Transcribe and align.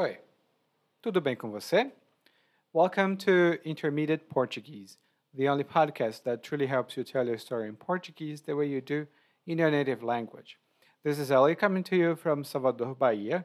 Oi, 0.00 0.16
tudo 1.02 1.20
bem 1.20 1.36
com 1.36 1.50
você? 1.50 1.92
Welcome 2.72 3.18
to 3.18 3.58
Intermediate 3.66 4.24
Portuguese, 4.30 4.96
the 5.34 5.46
only 5.46 5.62
podcast 5.62 6.22
that 6.22 6.42
truly 6.42 6.66
helps 6.66 6.96
you 6.96 7.04
tell 7.04 7.26
your 7.26 7.36
story 7.36 7.68
in 7.68 7.76
Portuguese 7.76 8.40
the 8.40 8.56
way 8.56 8.64
you 8.64 8.80
do 8.80 9.06
in 9.46 9.58
your 9.58 9.70
native 9.70 10.02
language. 10.02 10.56
This 11.04 11.18
is 11.18 11.30
Ellie 11.30 11.54
coming 11.54 11.84
to 11.84 11.96
you 11.96 12.16
from 12.16 12.44
Salvador, 12.44 12.94
Bahia, 12.94 13.44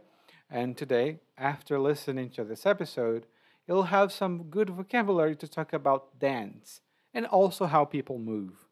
and 0.50 0.78
today, 0.78 1.20
after 1.38 1.78
listening 1.78 2.30
to 2.30 2.46
this 2.46 2.66
episode, 2.66 3.26
you'll 3.68 3.92
have 3.92 4.14
some 4.14 4.44
good 4.44 4.70
vocabulary 4.70 5.36
to 5.36 5.50
talk 5.50 5.74
about 5.74 6.18
dance 6.20 6.80
and 7.14 7.26
also 7.26 7.66
how 7.66 7.84
people 7.84 8.18
move. 8.18 8.66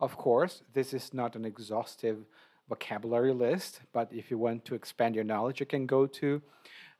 Of 0.00 0.16
course, 0.16 0.64
this 0.74 0.92
is 0.92 1.14
not 1.14 1.36
an 1.36 1.44
exhaustive 1.44 2.26
vocabulary 2.68 3.32
list, 3.32 3.82
but 3.92 4.12
if 4.12 4.32
you 4.32 4.38
want 4.38 4.64
to 4.64 4.74
expand 4.74 5.14
your 5.14 5.22
knowledge, 5.22 5.60
you 5.60 5.66
can 5.66 5.86
go 5.86 6.06
to 6.06 6.42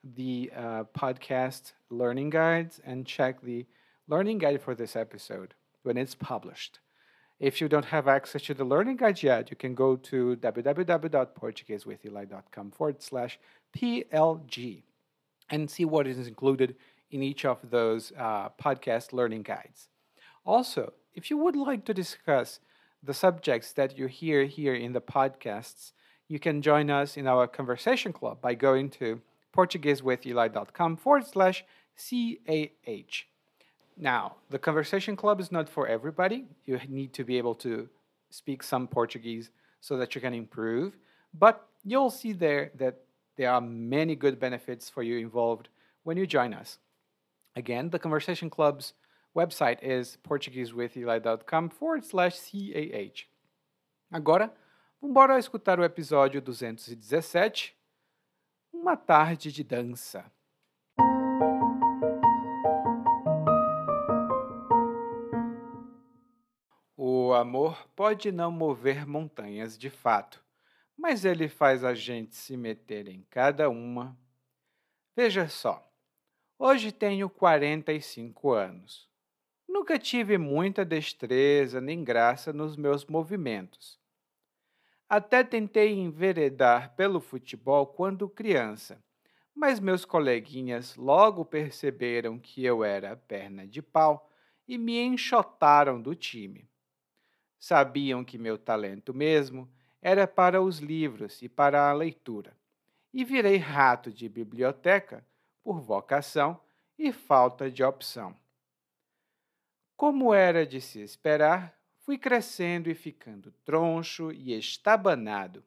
the 0.02 0.50
uh, 0.56 0.84
podcast 0.96 1.72
learning 1.90 2.30
guides 2.30 2.80
and 2.84 3.06
check 3.06 3.42
the 3.42 3.66
learning 4.08 4.38
guide 4.38 4.62
for 4.62 4.74
this 4.74 4.96
episode 4.96 5.54
when 5.82 5.96
it's 5.96 6.14
published. 6.14 6.78
If 7.38 7.60
you 7.60 7.68
don't 7.68 7.84
have 7.86 8.08
access 8.08 8.42
to 8.42 8.55
the 8.55 8.64
learning 8.64 8.96
guide 8.96 9.22
yet, 9.22 9.50
you 9.50 9.56
can 9.56 9.74
go 9.74 9.96
to 9.96 10.36
www.portuguesewitheli.com 10.36 12.70
forward 12.70 13.02
slash 13.02 13.38
PLG 13.77 14.82
and 15.48 15.70
see 15.70 15.86
what 15.86 16.06
is 16.06 16.28
included 16.28 16.77
in 17.10 17.22
each 17.22 17.44
of 17.44 17.58
those 17.70 18.12
uh, 18.19 18.48
podcast 18.62 19.12
learning 19.12 19.42
guides. 19.42 19.88
Also, 20.44 20.92
if 21.14 21.30
you 21.30 21.38
would 21.38 21.56
like 21.56 21.84
to 21.86 21.94
discuss 21.94 22.60
the 23.02 23.14
subjects 23.14 23.72
that 23.72 23.98
you 23.98 24.06
hear 24.06 24.44
here 24.44 24.74
in 24.74 24.92
the 24.92 25.00
podcasts, 25.00 25.92
you 26.28 26.38
can 26.38 26.62
join 26.62 26.91
us 26.91 27.16
in 27.16 27.27
our 27.27 27.46
conversation 27.46 28.12
club 28.12 28.41
by 28.41 28.55
going 28.55 28.91
to 28.91 29.20
portuguesewitheli.com 29.56 30.96
forward 30.96 31.27
slash 31.27 31.64
CAH. 31.96 33.25
Now, 33.97 34.36
the 34.48 34.58
conversation 34.58 35.16
club 35.16 35.41
is 35.41 35.52
not 35.52 35.69
for 35.69 35.86
everybody. 35.86 36.47
You 36.64 36.80
need 36.88 37.12
to 37.14 37.25
be 37.25 37.36
able 37.38 37.55
to 37.56 37.88
speak 38.30 38.62
some 38.62 38.86
Portuguese 38.86 39.50
so 39.80 39.97
that 39.98 40.14
you 40.14 40.20
can 40.20 40.33
improve. 40.33 40.97
But 41.34 41.66
you'll 41.84 42.10
see 42.10 42.33
there 42.33 42.70
that 42.78 43.00
there 43.36 43.50
are 43.50 43.60
many 43.60 44.14
good 44.14 44.38
benefits 44.38 44.88
for 44.88 45.02
you 45.02 45.19
involved 45.19 45.69
when 46.03 46.16
you 46.16 46.27
join 46.27 46.55
us. 46.55 46.78
Again, 47.56 47.91
the 47.91 47.98
conversation 47.98 48.48
club's 48.48 48.94
website 49.36 49.82
is 49.82 50.19
portuguesewitheli.com 50.27 51.70
forward 51.70 52.05
slash 52.05 52.38
CAH. 52.38 53.27
Agora, 54.12 54.50
vamos 55.00 55.38
escutar 55.38 55.78
o 55.78 55.84
episódio 55.84 56.41
217 56.42 57.80
Uma 58.72 58.96
tarde 58.96 59.52
de 59.52 59.62
dança. 59.62 60.24
O 66.96 67.32
amor 67.34 67.86
pode 67.94 68.32
não 68.32 68.50
mover 68.50 69.06
montanhas 69.06 69.78
de 69.78 69.91
fato, 69.91 70.42
mas 70.96 71.24
ele 71.24 71.48
faz 71.48 71.84
a 71.84 71.94
gente 71.94 72.34
se 72.34 72.56
meter 72.56 73.06
em 73.08 73.22
cada 73.28 73.68
uma. 73.68 74.18
Veja 75.14 75.48
só, 75.48 75.86
hoje 76.58 76.91
tenho 76.91 77.28
45 77.28 78.50
anos. 78.50 79.08
Nunca 79.68 79.98
tive 79.98 80.38
muita 80.38 80.84
destreza 80.84 81.80
nem 81.80 82.02
graça 82.02 82.52
nos 82.52 82.76
meus 82.76 83.04
movimentos. 83.04 84.00
Até 85.11 85.42
tentei 85.42 85.98
enveredar 85.98 86.94
pelo 86.94 87.20
futebol 87.20 87.84
quando 87.84 88.28
criança, 88.28 89.03
mas 89.53 89.80
meus 89.80 90.05
coleguinhas 90.05 90.94
logo 90.94 91.44
perceberam 91.44 92.39
que 92.39 92.64
eu 92.64 92.84
era 92.84 93.16
perna 93.16 93.66
de 93.66 93.83
pau 93.83 94.31
e 94.69 94.78
me 94.78 95.00
enxotaram 95.00 96.00
do 96.00 96.14
time. 96.14 96.70
Sabiam 97.59 98.25
que 98.25 98.38
meu 98.38 98.56
talento 98.56 99.12
mesmo 99.12 99.69
era 100.00 100.28
para 100.28 100.62
os 100.62 100.78
livros 100.78 101.42
e 101.42 101.48
para 101.48 101.91
a 101.91 101.92
leitura, 101.92 102.56
e 103.12 103.25
virei 103.25 103.56
rato 103.56 104.12
de 104.12 104.28
biblioteca 104.28 105.27
por 105.60 105.81
vocação 105.81 106.60
e 106.97 107.10
falta 107.10 107.69
de 107.69 107.82
opção. 107.82 108.37
Como 109.97 110.32
era 110.32 110.65
de 110.65 110.81
se 110.81 111.00
esperar, 111.00 111.79
fui 112.00 112.19
crescendo 112.19 112.91
e 112.91 112.94
ficando 112.94 113.53
troncho 113.65 114.33
e 114.33 114.56
estabanado. 114.56 115.65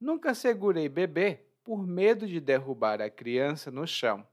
Nunca 0.00 0.34
segurei 0.34 0.88
bebê 0.88 1.40
por 1.62 1.86
medo 1.86 2.26
de 2.26 2.40
derrubar 2.40 3.00
a 3.00 3.08
criança 3.08 3.70
no 3.70 3.86
chão. 3.86 4.26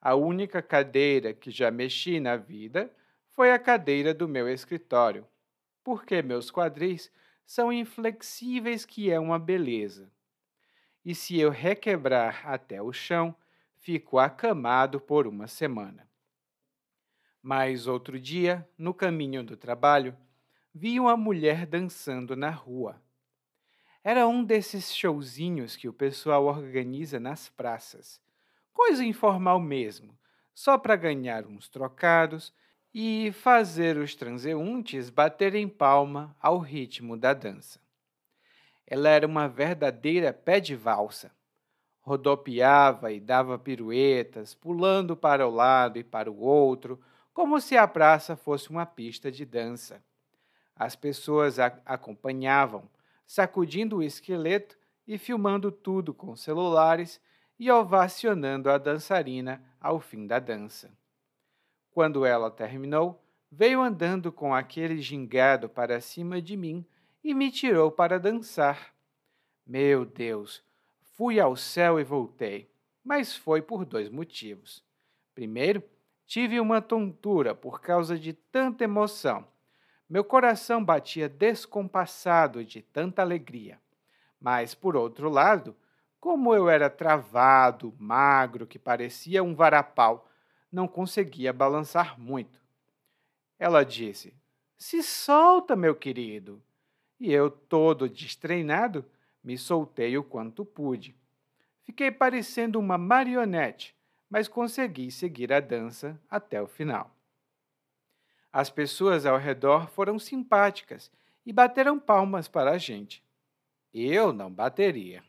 A 0.00 0.14
única 0.14 0.60
cadeira 0.60 1.32
que 1.32 1.50
já 1.50 1.70
mexi 1.70 2.20
na 2.20 2.36
vida 2.36 2.94
foi 3.30 3.50
a 3.50 3.58
cadeira 3.58 4.12
do 4.12 4.28
meu 4.28 4.48
escritório, 4.48 5.26
porque 5.82 6.22
meus 6.22 6.50
quadris 6.50 7.10
são 7.46 7.72
inflexíveis, 7.72 8.84
que 8.84 9.10
é 9.10 9.18
uma 9.18 9.38
beleza. 9.38 10.10
E 11.04 11.14
se 11.14 11.38
eu 11.38 11.50
requebrar 11.50 12.46
até 12.48 12.80
o 12.80 12.92
chão, 12.92 13.34
fico 13.76 14.18
acamado 14.18 15.00
por 15.00 15.26
uma 15.26 15.46
semana. 15.46 16.08
Mas 17.46 17.86
outro 17.86 18.18
dia, 18.18 18.66
no 18.78 18.94
caminho 18.94 19.44
do 19.44 19.54
trabalho, 19.54 20.16
vi 20.74 20.98
uma 20.98 21.14
mulher 21.14 21.66
dançando 21.66 22.34
na 22.34 22.48
rua. 22.48 22.98
Era 24.02 24.26
um 24.26 24.42
desses 24.42 24.96
showzinhos 24.96 25.76
que 25.76 25.86
o 25.86 25.92
pessoal 25.92 26.46
organiza 26.46 27.20
nas 27.20 27.50
praças. 27.50 28.18
Coisa 28.72 29.04
informal 29.04 29.60
mesmo, 29.60 30.18
só 30.54 30.78
para 30.78 30.96
ganhar 30.96 31.44
uns 31.44 31.68
trocados 31.68 32.50
e 32.94 33.30
fazer 33.32 33.98
os 33.98 34.14
transeuntes 34.14 35.10
baterem 35.10 35.68
palma 35.68 36.34
ao 36.40 36.58
ritmo 36.58 37.14
da 37.14 37.34
dança. 37.34 37.78
Ela 38.86 39.10
era 39.10 39.26
uma 39.26 39.48
verdadeira 39.48 40.32
pé 40.32 40.60
de 40.60 40.74
valsa. 40.74 41.30
Rodopiava 42.00 43.12
e 43.12 43.20
dava 43.20 43.58
piruetas, 43.58 44.54
pulando 44.54 45.14
para 45.14 45.46
o 45.46 45.50
lado 45.50 45.98
e 45.98 46.04
para 46.04 46.30
o 46.30 46.40
outro, 46.40 46.98
como 47.34 47.60
se 47.60 47.76
a 47.76 47.86
praça 47.86 48.36
fosse 48.36 48.70
uma 48.70 48.86
pista 48.86 49.30
de 49.30 49.44
dança. 49.44 50.00
As 50.76 50.94
pessoas 50.94 51.58
a 51.58 51.66
acompanhavam, 51.84 52.88
sacudindo 53.26 53.96
o 53.96 54.02
esqueleto 54.02 54.78
e 55.06 55.18
filmando 55.18 55.72
tudo 55.72 56.14
com 56.14 56.36
celulares 56.36 57.20
e 57.58 57.70
ovacionando 57.70 58.70
a 58.70 58.78
dançarina 58.78 59.62
ao 59.80 60.00
fim 60.00 60.26
da 60.26 60.38
dança. 60.38 60.96
Quando 61.90 62.24
ela 62.24 62.50
terminou, 62.50 63.20
veio 63.50 63.82
andando 63.82 64.32
com 64.32 64.54
aquele 64.54 65.00
gingado 65.00 65.68
para 65.68 66.00
cima 66.00 66.40
de 66.40 66.56
mim 66.56 66.86
e 67.22 67.34
me 67.34 67.50
tirou 67.50 67.90
para 67.90 68.18
dançar. 68.18 68.94
Meu 69.66 70.04
Deus! 70.04 70.62
Fui 71.16 71.38
ao 71.38 71.56
céu 71.56 71.98
e 71.98 72.04
voltei, 72.04 72.70
mas 73.02 73.36
foi 73.36 73.62
por 73.62 73.84
dois 73.84 74.08
motivos. 74.08 74.84
Primeiro, 75.34 75.82
Tive 76.26 76.58
uma 76.58 76.80
tontura 76.80 77.54
por 77.54 77.80
causa 77.80 78.18
de 78.18 78.32
tanta 78.32 78.84
emoção. 78.84 79.46
Meu 80.08 80.24
coração 80.24 80.84
batia 80.84 81.28
descompassado 81.28 82.64
de 82.64 82.82
tanta 82.82 83.22
alegria. 83.22 83.80
Mas, 84.40 84.74
por 84.74 84.96
outro 84.96 85.28
lado, 85.28 85.76
como 86.20 86.54
eu 86.54 86.68
era 86.68 86.88
travado, 86.88 87.94
magro, 87.98 88.66
que 88.66 88.78
parecia 88.78 89.42
um 89.42 89.54
varapau, 89.54 90.28
não 90.72 90.88
conseguia 90.88 91.52
balançar 91.52 92.18
muito. 92.18 92.60
Ela 93.58 93.84
disse: 93.84 94.34
Se 94.76 95.02
solta, 95.02 95.76
meu 95.76 95.94
querido. 95.94 96.62
E 97.20 97.32
eu, 97.32 97.50
todo 97.50 98.08
destreinado, 98.08 99.04
me 99.42 99.56
soltei 99.56 100.16
o 100.18 100.24
quanto 100.24 100.64
pude. 100.64 101.16
Fiquei 101.84 102.10
parecendo 102.10 102.78
uma 102.78 102.98
marionete, 102.98 103.94
mas 104.34 104.48
consegui 104.48 105.12
seguir 105.12 105.52
a 105.52 105.60
dança 105.60 106.20
até 106.28 106.60
o 106.60 106.66
final. 106.66 107.08
As 108.52 108.68
pessoas 108.68 109.24
ao 109.24 109.38
redor 109.38 109.86
foram 109.86 110.18
simpáticas 110.18 111.08
e 111.46 111.52
bateram 111.52 112.00
palmas 112.00 112.48
para 112.48 112.72
a 112.72 112.76
gente. 112.76 113.24
Eu 113.92 114.32
não 114.32 114.52
bateria. 114.52 115.22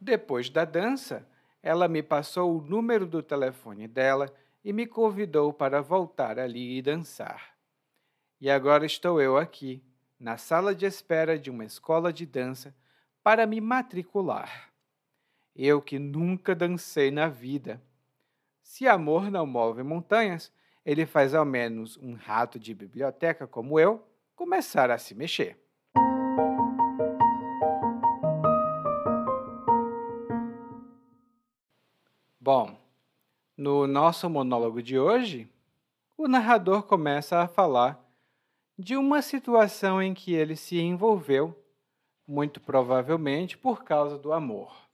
Depois 0.00 0.48
da 0.48 0.64
dança, 0.64 1.28
ela 1.62 1.86
me 1.86 2.02
passou 2.02 2.56
o 2.56 2.62
número 2.62 3.06
do 3.06 3.22
telefone 3.22 3.86
dela 3.86 4.32
e 4.64 4.72
me 4.72 4.86
convidou 4.86 5.52
para 5.52 5.82
voltar 5.82 6.38
ali 6.38 6.78
e 6.78 6.80
dançar. 6.80 7.54
E 8.40 8.48
agora 8.48 8.86
estou 8.86 9.20
eu 9.20 9.36
aqui, 9.36 9.84
na 10.18 10.38
sala 10.38 10.74
de 10.74 10.86
espera 10.86 11.38
de 11.38 11.50
uma 11.50 11.66
escola 11.66 12.10
de 12.10 12.24
dança, 12.24 12.74
para 13.22 13.46
me 13.46 13.60
matricular. 13.60 14.71
Eu 15.54 15.82
que 15.82 15.98
nunca 15.98 16.54
dancei 16.54 17.10
na 17.10 17.28
vida. 17.28 17.82
Se 18.62 18.88
amor 18.88 19.30
não 19.30 19.46
move 19.46 19.82
montanhas, 19.82 20.50
ele 20.84 21.04
faz 21.04 21.34
ao 21.34 21.44
menos 21.44 21.96
um 21.98 22.14
rato 22.14 22.58
de 22.58 22.74
biblioteca 22.74 23.46
como 23.46 23.78
eu 23.78 24.02
começar 24.34 24.90
a 24.90 24.96
se 24.96 25.14
mexer. 25.14 25.58
Bom, 32.40 32.76
no 33.56 33.86
nosso 33.86 34.28
monólogo 34.28 34.82
de 34.82 34.98
hoje, 34.98 35.48
o 36.16 36.26
narrador 36.26 36.82
começa 36.82 37.38
a 37.40 37.46
falar 37.46 38.02
de 38.76 38.96
uma 38.96 39.22
situação 39.22 40.02
em 40.02 40.14
que 40.14 40.32
ele 40.32 40.56
se 40.56 40.80
envolveu, 40.80 41.56
muito 42.26 42.60
provavelmente 42.60 43.56
por 43.56 43.84
causa 43.84 44.18
do 44.18 44.32
amor. 44.32 44.91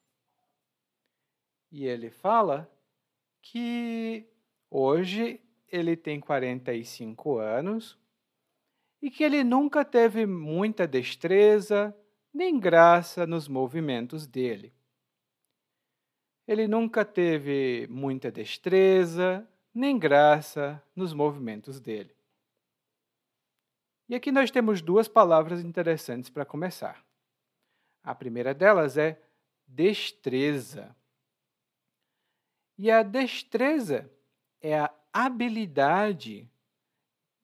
E 1.71 1.87
ele 1.87 2.11
fala 2.11 2.71
que 3.43 4.27
hoje 4.71 5.41
ele 5.71 5.97
tem 5.97 6.19
45 6.21 7.39
anos 7.39 7.99
e 9.01 9.11
que 9.11 9.23
ele 9.23 9.45
nunca 9.45 9.85
teve 9.85 10.27
muita 10.27 10.87
destreza 10.87 11.97
nem 12.33 12.59
graça 12.59 13.27
nos 13.27 13.49
movimentos 13.49 14.27
dele. 14.27 14.73
Ele 16.47 16.67
nunca 16.67 17.05
teve 17.05 17.87
muita 17.91 18.31
destreza 18.31 19.47
nem 19.75 19.99
graça 19.99 20.83
nos 20.97 21.13
movimentos 21.13 21.79
dele. 21.79 22.17
E 24.09 24.15
aqui 24.15 24.33
nós 24.33 24.51
temos 24.51 24.81
duas 24.81 25.07
palavras 25.07 25.63
interessantes 25.63 26.31
para 26.31 26.47
começar. 26.47 27.05
A 28.03 28.15
primeira 28.15 28.55
delas 28.55 28.97
é 28.97 29.21
destreza. 29.67 30.97
E 32.79 32.93
a 32.93 33.03
destreza 33.03 34.09
é 34.61 34.79
a 34.79 34.95
habilidade 35.13 36.49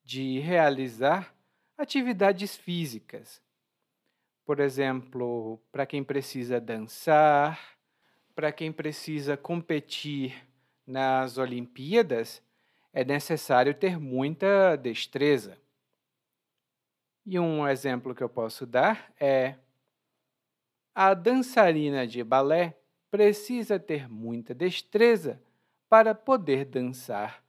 de 0.04 0.38
realizar 0.38 1.34
atividades 1.76 2.56
físicas. 2.56 3.42
Por 4.44 4.60
exemplo, 4.60 5.60
para 5.72 5.86
quem 5.86 6.04
precisa 6.04 6.60
dançar, 6.60 7.76
para 8.32 8.52
quem 8.52 8.70
precisa 8.70 9.36
competir 9.36 10.46
nas 10.86 11.36
Olimpíadas, 11.36 12.40
é 12.92 13.04
necessário 13.04 13.74
ter 13.74 13.98
muita 13.98 14.76
destreza. 14.76 15.58
E 17.26 17.40
um 17.40 17.66
exemplo 17.66 18.14
que 18.14 18.22
eu 18.22 18.28
posso 18.28 18.64
dar 18.66 19.12
é: 19.18 19.56
a 20.94 21.12
dançarina 21.12 22.06
de 22.06 22.22
balé 22.22 22.78
precisa 23.14 23.78
ter 23.78 24.08
muita 24.08 24.52
destreza 24.52 25.40
para 25.88 26.16
poder 26.16 26.64
dançar 26.64 27.44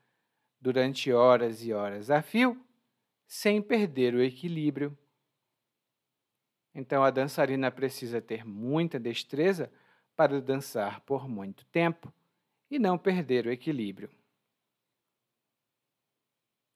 durante 0.62 1.12
horas 1.12 1.66
e 1.66 1.74
horas 1.74 2.12
a 2.12 2.22
fio, 2.22 2.64
sem 3.26 3.60
perder 3.64 4.14
o 4.14 4.22
equilíbrio. 4.22 4.96
Então, 6.72 7.04
a 7.04 7.10
dançarina 7.10 7.72
precisa 7.72 8.22
ter 8.22 8.46
muita 8.46 9.00
destreza 9.00 9.72
para 10.16 10.40
dançar 10.40 11.02
por 11.02 11.28
muito 11.28 11.66
tempo 11.66 12.14
e 12.70 12.78
não 12.78 12.96
perder 12.96 13.48
o 13.48 13.52
equilíbrio. 13.52 14.12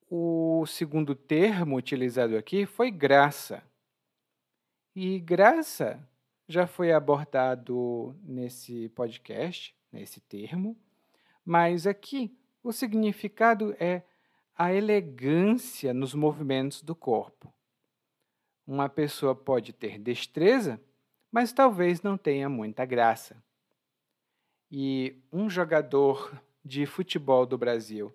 O 0.09 0.65
segundo 0.65 1.13
termo 1.13 1.75
utilizado 1.75 2.35
aqui 2.35 2.65
foi 2.65 2.89
graça. 2.89 3.61
E 4.95 5.19
graça 5.19 6.03
já 6.49 6.65
foi 6.65 6.91
abordado 6.91 8.15
nesse 8.23 8.89
podcast, 8.89 9.75
nesse 9.91 10.19
termo, 10.19 10.75
mas 11.45 11.85
aqui 11.85 12.35
o 12.63 12.73
significado 12.73 13.75
é 13.79 14.01
a 14.57 14.73
elegância 14.73 15.93
nos 15.93 16.15
movimentos 16.15 16.81
do 16.81 16.95
corpo. 16.95 17.53
Uma 18.65 18.89
pessoa 18.89 19.35
pode 19.35 19.71
ter 19.71 19.99
destreza, 19.99 20.81
mas 21.31 21.53
talvez 21.53 22.01
não 22.01 22.17
tenha 22.17 22.49
muita 22.49 22.83
graça. 22.83 23.41
E 24.71 25.21
um 25.31 25.47
jogador 25.47 26.33
de 26.65 26.87
futebol 26.87 27.45
do 27.45 27.59
Brasil 27.59 28.11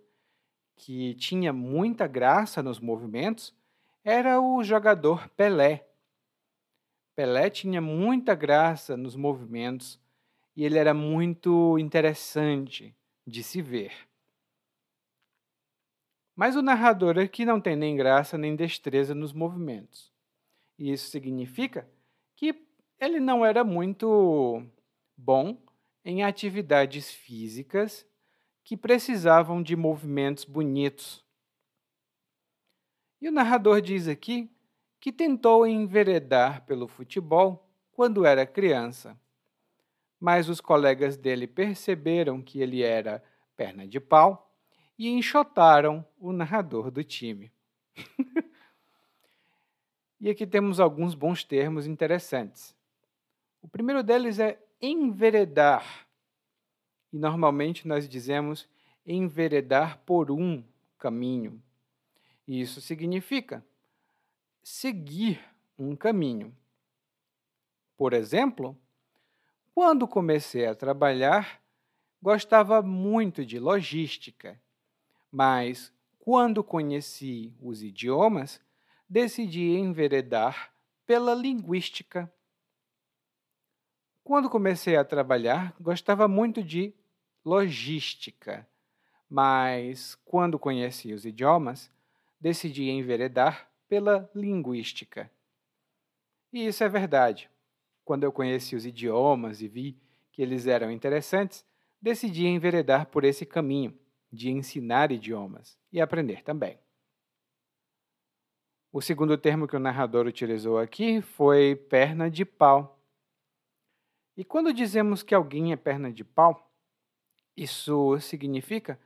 que 0.76 1.14
tinha 1.14 1.52
muita 1.52 2.08
graça 2.08 2.64
nos 2.64 2.80
movimentos 2.80 3.54
era 4.04 4.40
o 4.40 4.62
jogador 4.64 5.28
Pelé. 5.30 5.88
Pelé 7.14 7.48
tinha 7.48 7.80
muita 7.80 8.34
graça 8.34 8.96
nos 8.96 9.14
movimentos 9.14 10.00
e 10.56 10.64
ele 10.64 10.78
era 10.78 10.92
muito 10.92 11.78
interessante 11.78 12.94
de 13.26 13.42
se 13.42 13.62
ver. 13.62 13.92
Mas 16.34 16.56
o 16.56 16.62
narrador 16.62 17.18
aqui 17.18 17.44
não 17.44 17.60
tem 17.60 17.76
nem 17.76 17.96
graça 17.96 18.36
nem 18.36 18.56
destreza 18.56 19.14
nos 19.14 19.32
movimentos. 19.32 20.12
E 20.76 20.92
isso 20.92 21.08
significa 21.10 21.88
que 22.34 22.66
ele 22.98 23.20
não 23.20 23.44
era 23.44 23.62
muito 23.62 24.64
bom 25.16 25.56
em 26.04 26.24
atividades 26.24 27.10
físicas 27.12 28.06
que 28.64 28.76
precisavam 28.76 29.62
de 29.62 29.76
movimentos 29.76 30.44
bonitos. 30.44 31.24
E 33.20 33.28
o 33.28 33.32
narrador 33.32 33.80
diz 33.80 34.08
aqui 34.08 34.50
que 35.04 35.12
tentou 35.12 35.66
enveredar 35.66 36.64
pelo 36.64 36.88
futebol 36.88 37.68
quando 37.92 38.24
era 38.24 38.46
criança. 38.46 39.14
Mas 40.18 40.48
os 40.48 40.62
colegas 40.62 41.14
dele 41.14 41.46
perceberam 41.46 42.40
que 42.40 42.62
ele 42.62 42.82
era 42.82 43.22
perna 43.54 43.86
de 43.86 44.00
pau 44.00 44.50
e 44.98 45.10
enxotaram 45.10 46.02
o 46.18 46.32
narrador 46.32 46.90
do 46.90 47.04
time. 47.04 47.52
e 50.18 50.30
aqui 50.30 50.46
temos 50.46 50.80
alguns 50.80 51.14
bons 51.14 51.44
termos 51.44 51.86
interessantes. 51.86 52.74
O 53.60 53.68
primeiro 53.68 54.02
deles 54.02 54.38
é 54.38 54.58
enveredar 54.80 56.08
e 57.12 57.18
normalmente 57.18 57.86
nós 57.86 58.08
dizemos 58.08 58.66
enveredar 59.04 59.98
por 60.06 60.30
um 60.30 60.64
caminho. 60.98 61.62
E 62.48 62.58
isso 62.58 62.80
significa 62.80 63.62
seguir 64.64 65.44
um 65.78 65.94
caminho. 65.94 66.56
Por 67.98 68.14
exemplo, 68.14 68.74
quando 69.74 70.08
comecei 70.08 70.66
a 70.66 70.74
trabalhar, 70.74 71.62
gostava 72.20 72.80
muito 72.80 73.44
de 73.44 73.58
logística, 73.58 74.58
mas 75.30 75.92
quando 76.18 76.64
conheci 76.64 77.54
os 77.60 77.82
idiomas, 77.82 78.58
decidi 79.06 79.76
enveredar 79.76 80.72
pela 81.04 81.34
linguística. 81.34 82.32
Quando 84.24 84.48
comecei 84.48 84.96
a 84.96 85.04
trabalhar, 85.04 85.76
gostava 85.78 86.26
muito 86.26 86.64
de 86.64 86.94
logística, 87.44 88.66
mas 89.28 90.14
quando 90.24 90.58
conheci 90.58 91.12
os 91.12 91.26
idiomas, 91.26 91.90
decidi 92.40 92.88
enveredar 92.88 93.73
pela 93.94 94.28
linguística. 94.34 95.30
E 96.52 96.66
isso 96.66 96.82
é 96.82 96.88
verdade. 96.88 97.48
Quando 98.04 98.24
eu 98.24 98.32
conheci 98.32 98.74
os 98.74 98.84
idiomas 98.84 99.62
e 99.62 99.68
vi 99.68 99.96
que 100.32 100.42
eles 100.42 100.66
eram 100.66 100.90
interessantes, 100.90 101.64
decidi 102.02 102.44
enveredar 102.44 103.06
por 103.06 103.22
esse 103.22 103.46
caminho 103.46 103.96
de 104.32 104.50
ensinar 104.50 105.12
idiomas 105.12 105.78
e 105.92 106.00
aprender 106.00 106.42
também. 106.42 106.76
O 108.92 109.00
segundo 109.00 109.38
termo 109.38 109.68
que 109.68 109.76
o 109.76 109.80
narrador 109.80 110.26
utilizou 110.26 110.76
aqui 110.76 111.22
foi 111.22 111.76
perna 111.76 112.28
de 112.28 112.44
pau. 112.44 113.00
E 114.36 114.44
quando 114.44 114.74
dizemos 114.74 115.22
que 115.22 115.36
alguém 115.36 115.70
é 115.70 115.76
perna 115.76 116.12
de 116.12 116.24
pau, 116.24 116.68
isso 117.56 118.18
significa 118.18 118.98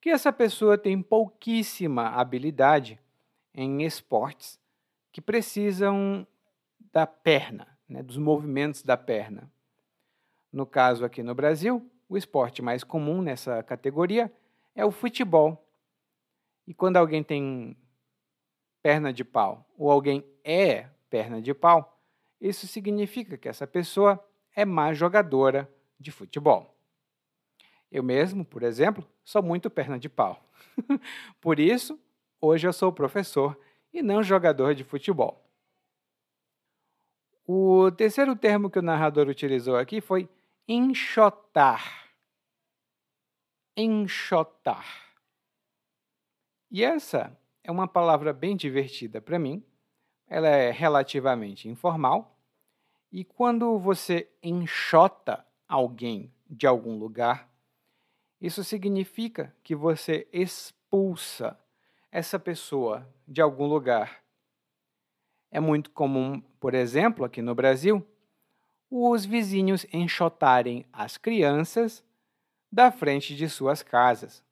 que 0.00 0.10
essa 0.10 0.32
pessoa 0.32 0.76
tem 0.76 1.00
pouquíssima 1.00 2.08
habilidade 2.08 2.98
em 3.54 3.82
esportes 3.82 4.60
que 5.10 5.20
precisam 5.20 6.26
da 6.92 7.06
perna, 7.06 7.66
né, 7.88 8.02
dos 8.02 8.16
movimentos 8.16 8.82
da 8.82 8.96
perna. 8.96 9.50
No 10.52 10.66
caso 10.66 11.04
aqui 11.04 11.22
no 11.22 11.34
Brasil, 11.34 11.90
o 12.08 12.16
esporte 12.16 12.60
mais 12.60 12.84
comum 12.84 13.22
nessa 13.22 13.62
categoria 13.62 14.32
é 14.74 14.84
o 14.84 14.90
futebol. 14.90 15.66
E 16.66 16.74
quando 16.74 16.96
alguém 16.96 17.22
tem 17.22 17.76
perna 18.82 19.12
de 19.12 19.24
pau 19.24 19.66
ou 19.76 19.90
alguém 19.90 20.24
é 20.44 20.88
perna 21.08 21.40
de 21.40 21.54
pau, 21.54 22.00
isso 22.40 22.66
significa 22.66 23.36
que 23.38 23.48
essa 23.48 23.66
pessoa 23.66 24.22
é 24.54 24.64
má 24.64 24.92
jogadora 24.92 25.72
de 25.98 26.10
futebol. 26.10 26.76
Eu 27.90 28.02
mesmo, 28.02 28.44
por 28.44 28.62
exemplo, 28.62 29.06
sou 29.22 29.42
muito 29.42 29.70
perna 29.70 29.98
de 29.98 30.08
pau. 30.08 30.42
por 31.40 31.60
isso, 31.60 31.98
hoje 32.42 32.66
eu 32.66 32.72
sou 32.72 32.92
professor 32.92 33.58
e 33.92 34.02
não 34.02 34.22
jogador 34.22 34.74
de 34.74 34.84
futebol. 34.84 35.48
O 37.46 37.90
terceiro 37.92 38.36
termo 38.36 38.68
que 38.68 38.78
o 38.78 38.82
narrador 38.82 39.28
utilizou 39.28 39.76
aqui 39.76 40.00
foi 40.00 40.28
enxotar. 40.68 42.10
Enxotar. 43.76 44.86
E 46.70 46.82
essa 46.82 47.38
é 47.62 47.70
uma 47.70 47.86
palavra 47.86 48.32
bem 48.32 48.56
divertida 48.56 49.20
para 49.20 49.38
mim. 49.38 49.64
Ela 50.26 50.48
é 50.48 50.70
relativamente 50.70 51.68
informal. 51.68 52.36
E 53.10 53.24
quando 53.24 53.78
você 53.78 54.28
enxota 54.42 55.46
alguém 55.68 56.32
de 56.48 56.66
algum 56.66 56.98
lugar, 56.98 57.52
Isso 58.42 58.64
significa 58.64 59.54
que 59.62 59.72
você 59.72 60.26
expulsa 60.32 61.56
essa 62.12 62.38
pessoa 62.38 63.08
de 63.26 63.40
algum 63.40 63.66
lugar. 63.66 64.22
É 65.50 65.58
muito 65.58 65.90
comum, 65.90 66.42
por 66.60 66.74
exemplo, 66.74 67.24
aqui 67.24 67.40
no 67.40 67.54
Brasil, 67.54 68.06
os 68.90 69.24
vizinhos 69.24 69.86
enxotarem 69.90 70.84
as 70.92 71.16
crianças 71.16 72.04
da 72.70 72.92
frente 72.92 73.34
de 73.34 73.48
suas 73.48 73.82
casas. 73.82 74.44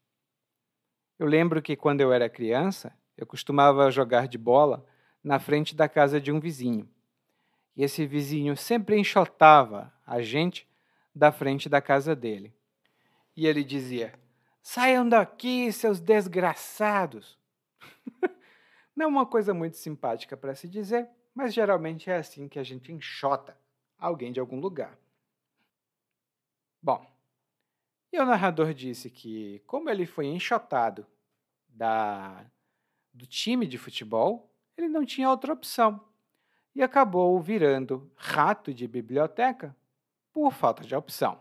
Eu 1.19 1.27
lembro 1.27 1.61
que 1.61 1.77
quando 1.77 2.01
eu 2.01 2.11
era 2.11 2.31
criança, 2.31 2.97
eu 3.15 3.27
costumava 3.27 3.91
jogar 3.91 4.27
de 4.27 4.39
bola 4.39 4.87
na 5.23 5.39
frente 5.39 5.77
da 5.77 5.87
casa 5.87 6.19
de 6.19 6.33
um 6.33 6.41
vizinho. 6.41 6.89
E 7.77 7.85
esse 7.85 8.07
vizinho 8.07 8.57
sempre 8.57 8.99
enxotava 8.99 9.93
a 10.07 10.23
gente 10.23 10.67
da 11.15 11.31
frente 11.31 11.69
da 11.69 11.83
casa 11.83 12.17
dele. 12.17 12.55
E 13.37 13.47
ele 13.47 13.63
dizia: 13.63 14.15
Saiam 14.63 15.07
daqui, 15.07 15.71
seus 15.71 16.01
desgraçados! 16.01 17.40
Não 18.95 19.05
é 19.05 19.09
uma 19.09 19.27
coisa 19.27 19.55
muito 19.55 19.77
simpática 19.77 20.37
para 20.37 20.55
se 20.55 20.69
dizer, 20.69 21.09
mas 21.35 21.55
geralmente 21.55 22.11
é 22.11 22.17
assim 22.17 22.49
que 22.49 22.59
a 22.59 22.63
gente 22.63 22.93
enxota 22.93 23.57
alguém 23.99 24.33
de 24.33 24.41
algum 24.41 24.59
lugar. 24.59 24.99
Bom, 26.83 27.07
e 28.13 28.19
o 28.19 28.25
narrador 28.25 28.75
disse 28.75 29.09
que, 29.11 29.61
como 29.67 29.89
ele 29.89 30.07
foi 30.07 30.27
enxotado 30.27 31.07
da, 31.69 32.45
do 33.13 33.27
time 33.27 33.67
de 33.67 33.79
futebol, 33.79 34.51
ele 34.77 34.89
não 34.89 35.05
tinha 35.05 35.31
outra 35.31 35.53
opção 35.53 36.03
e 36.75 36.83
acabou 36.83 37.39
virando 37.41 38.11
rato 38.17 38.73
de 38.73 38.89
biblioteca 38.89 39.77
por 40.33 40.53
falta 40.53 40.83
de 40.83 40.95
opção. 40.95 41.41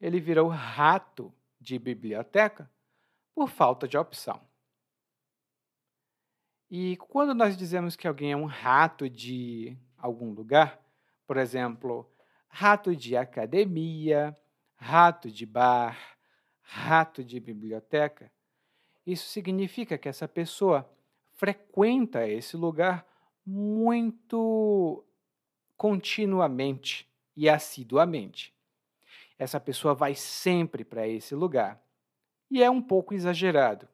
Ele 0.00 0.18
virou 0.18 0.48
rato 0.48 1.32
de 1.60 1.78
biblioteca 1.78 2.70
por 3.34 3.48
falta 3.48 3.86
de 3.86 3.96
opção. 3.96 4.40
E 6.74 6.96
quando 6.96 7.34
nós 7.34 7.54
dizemos 7.54 7.96
que 7.96 8.08
alguém 8.08 8.32
é 8.32 8.36
um 8.36 8.46
rato 8.46 9.06
de 9.06 9.76
algum 9.98 10.32
lugar, 10.32 10.82
por 11.26 11.36
exemplo, 11.36 12.10
rato 12.48 12.96
de 12.96 13.14
academia, 13.14 14.34
rato 14.74 15.30
de 15.30 15.44
bar, 15.44 16.16
rato 16.62 17.22
de 17.22 17.38
biblioteca, 17.38 18.32
isso 19.06 19.28
significa 19.28 19.98
que 19.98 20.08
essa 20.08 20.26
pessoa 20.26 20.90
frequenta 21.32 22.26
esse 22.26 22.56
lugar 22.56 23.06
muito 23.44 25.04
continuamente 25.76 27.06
e 27.36 27.50
assiduamente. 27.50 28.54
Essa 29.38 29.60
pessoa 29.60 29.92
vai 29.92 30.14
sempre 30.14 30.86
para 30.86 31.06
esse 31.06 31.34
lugar. 31.34 31.84
E 32.50 32.62
é 32.62 32.70
um 32.70 32.80
pouco 32.80 33.12
exagerado. 33.12 33.86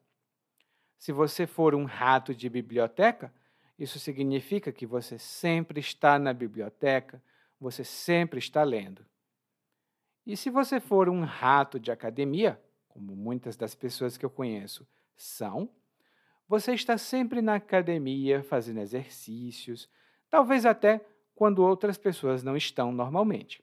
Se 0.98 1.12
você 1.12 1.46
for 1.46 1.74
um 1.74 1.84
rato 1.84 2.34
de 2.34 2.48
biblioteca, 2.48 3.32
isso 3.78 4.00
significa 4.00 4.72
que 4.72 4.84
você 4.84 5.18
sempre 5.18 5.78
está 5.78 6.18
na 6.18 6.32
biblioteca, 6.34 7.22
você 7.60 7.84
sempre 7.84 8.40
está 8.40 8.64
lendo. 8.64 9.06
E 10.26 10.36
se 10.36 10.50
você 10.50 10.80
for 10.80 11.08
um 11.08 11.24
rato 11.24 11.78
de 11.78 11.92
academia, 11.92 12.60
como 12.88 13.14
muitas 13.14 13.56
das 13.56 13.74
pessoas 13.74 14.18
que 14.18 14.26
eu 14.26 14.30
conheço 14.30 14.86
são, 15.16 15.70
você 16.48 16.74
está 16.74 16.98
sempre 16.98 17.40
na 17.40 17.54
academia 17.54 18.42
fazendo 18.42 18.80
exercícios, 18.80 19.88
talvez 20.28 20.66
até 20.66 21.00
quando 21.34 21.62
outras 21.62 21.96
pessoas 21.96 22.42
não 22.42 22.56
estão 22.56 22.90
normalmente. 22.90 23.62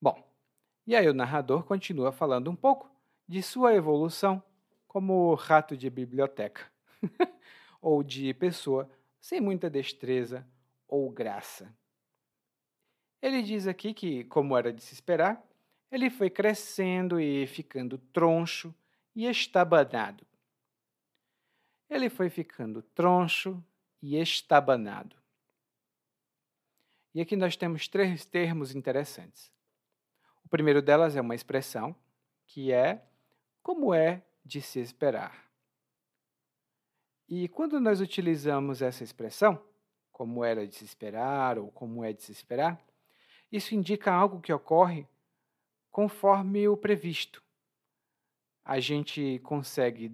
Bom, 0.00 0.22
e 0.86 0.94
aí 0.94 1.08
o 1.08 1.14
narrador 1.14 1.64
continua 1.64 2.12
falando 2.12 2.50
um 2.50 2.56
pouco 2.56 2.90
de 3.26 3.42
sua 3.42 3.74
evolução 3.74 4.42
como 4.94 5.34
rato 5.34 5.76
de 5.76 5.90
biblioteca, 5.90 6.70
ou 7.82 8.00
de 8.00 8.32
pessoa 8.32 8.88
sem 9.20 9.40
muita 9.40 9.68
destreza 9.68 10.46
ou 10.86 11.10
graça. 11.10 11.76
Ele 13.20 13.42
diz 13.42 13.66
aqui 13.66 13.92
que, 13.92 14.22
como 14.22 14.56
era 14.56 14.72
de 14.72 14.80
se 14.80 14.94
esperar, 14.94 15.44
ele 15.90 16.08
foi 16.10 16.30
crescendo 16.30 17.18
e 17.18 17.44
ficando 17.44 17.98
troncho 17.98 18.72
e 19.16 19.26
estabanado. 19.26 20.24
Ele 21.90 22.08
foi 22.08 22.30
ficando 22.30 22.80
troncho 22.80 23.60
e 24.00 24.16
estabanado. 24.16 25.16
E 27.12 27.20
aqui 27.20 27.34
nós 27.34 27.56
temos 27.56 27.88
três 27.88 28.24
termos 28.24 28.72
interessantes. 28.72 29.50
O 30.44 30.48
primeiro 30.48 30.80
delas 30.80 31.16
é 31.16 31.20
uma 31.20 31.34
expressão 31.34 31.96
que 32.46 32.70
é 32.70 33.04
como 33.60 33.92
é 33.92 34.22
de 34.44 34.60
se 34.60 34.80
esperar. 34.80 35.44
E 37.28 37.48
quando 37.48 37.80
nós 37.80 38.00
utilizamos 38.00 38.82
essa 38.82 39.02
expressão, 39.02 39.62
como 40.12 40.44
era 40.44 40.66
de 40.66 40.74
se 40.76 40.84
esperar 40.84 41.58
ou 41.58 41.70
como 41.72 42.04
é 42.04 42.12
de 42.12 42.22
se 42.22 42.30
esperar, 42.30 42.80
isso 43.50 43.74
indica 43.74 44.12
algo 44.12 44.40
que 44.40 44.52
ocorre 44.52 45.08
conforme 45.90 46.68
o 46.68 46.76
previsto. 46.76 47.42
A 48.64 48.78
gente 48.80 49.38
consegue 49.40 50.12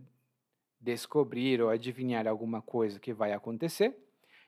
descobrir 0.80 1.60
ou 1.60 1.68
adivinhar 1.68 2.26
alguma 2.26 2.62
coisa 2.62 2.98
que 2.98 3.12
vai 3.12 3.32
acontecer 3.32 3.96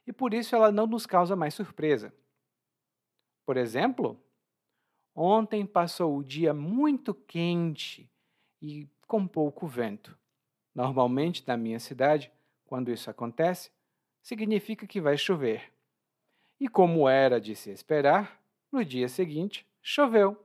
e 0.06 0.12
por 0.12 0.32
isso 0.32 0.54
ela 0.54 0.72
não 0.72 0.86
nos 0.86 1.06
causa 1.06 1.36
mais 1.36 1.54
surpresa. 1.54 2.12
Por 3.44 3.56
exemplo, 3.56 4.20
ontem 5.14 5.66
passou 5.66 6.16
o 6.16 6.24
dia 6.24 6.54
muito 6.54 7.14
quente 7.14 8.10
e 8.60 8.88
com 9.12 9.28
pouco 9.28 9.66
vento. 9.66 10.18
Normalmente, 10.74 11.46
na 11.46 11.54
minha 11.54 11.78
cidade, 11.78 12.32
quando 12.64 12.90
isso 12.90 13.10
acontece, 13.10 13.70
significa 14.22 14.86
que 14.86 15.02
vai 15.02 15.18
chover. 15.18 15.70
E 16.58 16.66
como 16.66 17.06
era 17.06 17.38
de 17.38 17.54
se 17.54 17.70
esperar, 17.70 18.42
no 18.72 18.82
dia 18.82 19.10
seguinte, 19.10 19.70
choveu. 19.82 20.42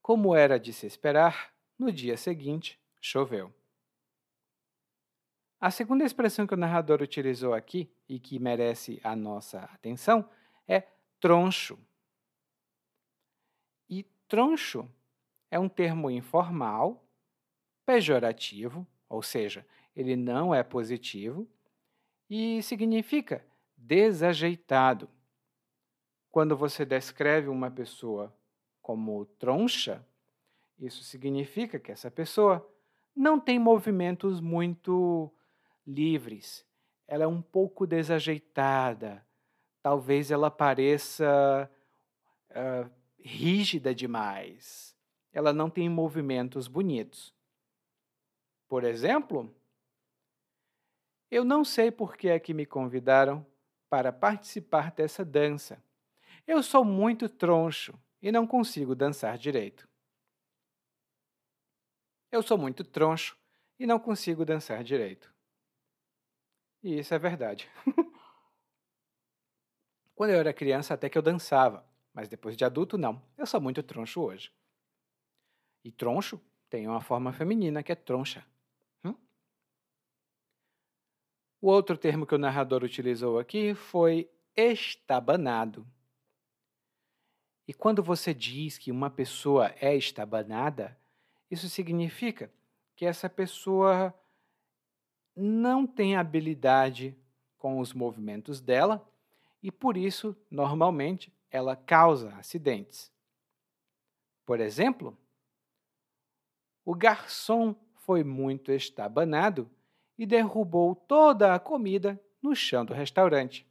Como 0.00 0.36
era 0.36 0.56
de 0.56 0.72
se 0.72 0.86
esperar, 0.86 1.52
no 1.76 1.90
dia 1.90 2.16
seguinte, 2.16 2.80
choveu. 3.00 3.52
A 5.60 5.72
segunda 5.72 6.04
expressão 6.04 6.46
que 6.46 6.54
o 6.54 6.56
narrador 6.56 7.02
utilizou 7.02 7.54
aqui 7.54 7.92
e 8.08 8.20
que 8.20 8.38
merece 8.38 9.00
a 9.02 9.16
nossa 9.16 9.62
atenção 9.64 10.30
é 10.68 10.86
troncho. 11.18 11.76
E 13.88 14.04
troncho 14.28 14.88
é 15.50 15.58
um 15.58 15.68
termo 15.68 16.10
informal, 16.10 17.04
pejorativo, 17.84 18.86
ou 19.08 19.22
seja, 19.22 19.66
ele 19.96 20.14
não 20.14 20.54
é 20.54 20.62
positivo, 20.62 21.48
e 22.28 22.62
significa 22.62 23.44
desajeitado. 23.76 25.08
Quando 26.30 26.56
você 26.56 26.84
descreve 26.84 27.48
uma 27.48 27.70
pessoa 27.70 28.32
como 28.80 29.24
troncha, 29.24 30.06
isso 30.78 31.02
significa 31.02 31.78
que 31.78 31.90
essa 31.90 32.10
pessoa 32.10 32.66
não 33.14 33.40
tem 33.40 33.58
movimentos 33.58 34.40
muito 34.40 35.32
livres. 35.84 36.64
Ela 37.08 37.24
é 37.24 37.26
um 37.26 37.42
pouco 37.42 37.86
desajeitada. 37.86 39.26
Talvez 39.82 40.30
ela 40.30 40.50
pareça 40.50 41.68
uh, 42.50 42.90
rígida 43.18 43.92
demais. 43.92 44.96
Ela 45.32 45.52
não 45.52 45.70
tem 45.70 45.88
movimentos 45.88 46.66
bonitos. 46.66 47.34
Por 48.68 48.84
exemplo, 48.84 49.54
eu 51.30 51.44
não 51.44 51.64
sei 51.64 51.90
por 51.90 52.16
que 52.16 52.28
é 52.28 52.38
que 52.40 52.52
me 52.52 52.66
convidaram 52.66 53.46
para 53.88 54.12
participar 54.12 54.92
dessa 54.92 55.24
dança. 55.24 55.82
Eu 56.46 56.62
sou 56.62 56.84
muito 56.84 57.28
troncho 57.28 57.98
e 58.20 58.32
não 58.32 58.46
consigo 58.46 58.94
dançar 58.94 59.38
direito. 59.38 59.88
Eu 62.30 62.42
sou 62.42 62.56
muito 62.56 62.84
troncho 62.84 63.36
e 63.78 63.86
não 63.86 63.98
consigo 63.98 64.44
dançar 64.44 64.84
direito. 64.84 65.32
E 66.82 66.98
isso 66.98 67.12
é 67.14 67.18
verdade. 67.18 67.68
Quando 70.14 70.30
eu 70.30 70.38
era 70.38 70.52
criança, 70.52 70.94
até 70.94 71.08
que 71.08 71.16
eu 71.16 71.22
dançava, 71.22 71.84
mas 72.12 72.28
depois 72.28 72.56
de 72.56 72.64
adulto, 72.64 72.98
não. 72.98 73.22
Eu 73.36 73.46
sou 73.46 73.60
muito 73.60 73.82
troncho 73.82 74.20
hoje. 74.20 74.52
E 75.84 75.90
troncho 75.90 76.40
tem 76.68 76.86
uma 76.86 77.00
forma 77.00 77.32
feminina 77.32 77.82
que 77.82 77.92
é 77.92 77.94
troncha. 77.94 78.44
Hum? 79.04 79.14
O 81.60 81.68
outro 81.68 81.96
termo 81.96 82.26
que 82.26 82.34
o 82.34 82.38
narrador 82.38 82.84
utilizou 82.84 83.38
aqui 83.38 83.74
foi 83.74 84.30
estabanado. 84.56 85.86
E 87.66 87.72
quando 87.72 88.02
você 88.02 88.34
diz 88.34 88.78
que 88.78 88.90
uma 88.90 89.10
pessoa 89.10 89.74
é 89.80 89.94
estabanada, 89.94 90.98
isso 91.50 91.68
significa 91.68 92.52
que 92.96 93.06
essa 93.06 93.28
pessoa 93.28 94.14
não 95.34 95.86
tem 95.86 96.16
habilidade 96.16 97.16
com 97.56 97.78
os 97.78 97.92
movimentos 97.92 98.60
dela 98.60 99.06
e 99.62 99.70
por 99.70 99.96
isso, 99.96 100.36
normalmente, 100.50 101.32
ela 101.50 101.76
causa 101.76 102.34
acidentes. 102.36 103.12
Por 104.46 104.60
exemplo, 104.60 105.16
o 106.84 106.94
garçom 106.94 107.74
foi 107.94 108.24
muito 108.24 108.72
estabanado 108.72 109.70
e 110.18 110.26
derrubou 110.26 110.94
toda 110.94 111.54
a 111.54 111.58
comida 111.58 112.20
no 112.42 112.54
chão 112.54 112.84
do 112.84 112.92
restaurante. 112.92 113.66